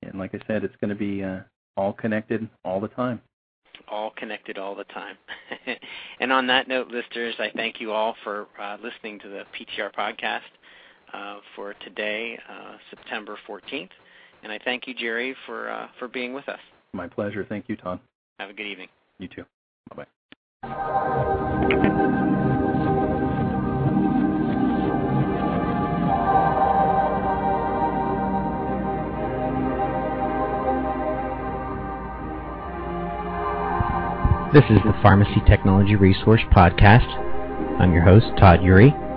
And 0.03 0.19
like 0.19 0.33
I 0.33 0.39
said, 0.47 0.63
it's 0.63 0.75
going 0.79 0.89
to 0.89 0.95
be 0.95 1.23
uh, 1.23 1.39
all 1.75 1.93
connected 1.93 2.47
all 2.63 2.79
the 2.79 2.87
time. 2.89 3.21
All 3.87 4.11
connected 4.11 4.57
all 4.57 4.75
the 4.75 4.83
time. 4.85 5.15
and 6.19 6.31
on 6.31 6.47
that 6.47 6.67
note, 6.67 6.89
listeners, 6.89 7.35
I 7.39 7.49
thank 7.55 7.81
you 7.81 7.91
all 7.91 8.15
for 8.23 8.47
uh, 8.61 8.77
listening 8.81 9.19
to 9.19 9.29
the 9.29 9.43
PTR 9.57 9.93
podcast 9.93 10.41
uh, 11.13 11.39
for 11.55 11.73
today, 11.85 12.37
uh, 12.49 12.77
September 12.89 13.37
14th. 13.47 13.89
And 14.43 14.51
I 14.51 14.59
thank 14.63 14.87
you, 14.87 14.93
Jerry, 14.93 15.35
for 15.45 15.69
uh, 15.69 15.87
for 15.97 16.07
being 16.07 16.33
with 16.33 16.47
us. 16.47 16.59
My 16.93 17.07
pleasure. 17.07 17.45
Thank 17.47 17.67
you, 17.67 17.75
Todd. 17.75 17.99
Have 18.39 18.49
a 18.49 18.53
good 18.53 18.67
evening. 18.67 18.87
You 19.17 19.27
too. 19.27 19.43
Bye 19.89 19.95
bye. 19.97 20.05
This 34.53 34.63
is 34.71 34.79
the 34.85 34.93
Pharmacy 35.03 35.41
Technology 35.45 35.95
Resource 35.97 36.41
Podcast. 36.53 37.07
I'm 37.79 37.91
your 37.91 38.03
host, 38.03 38.25
Todd 38.39 38.61
Eury. 38.61 39.08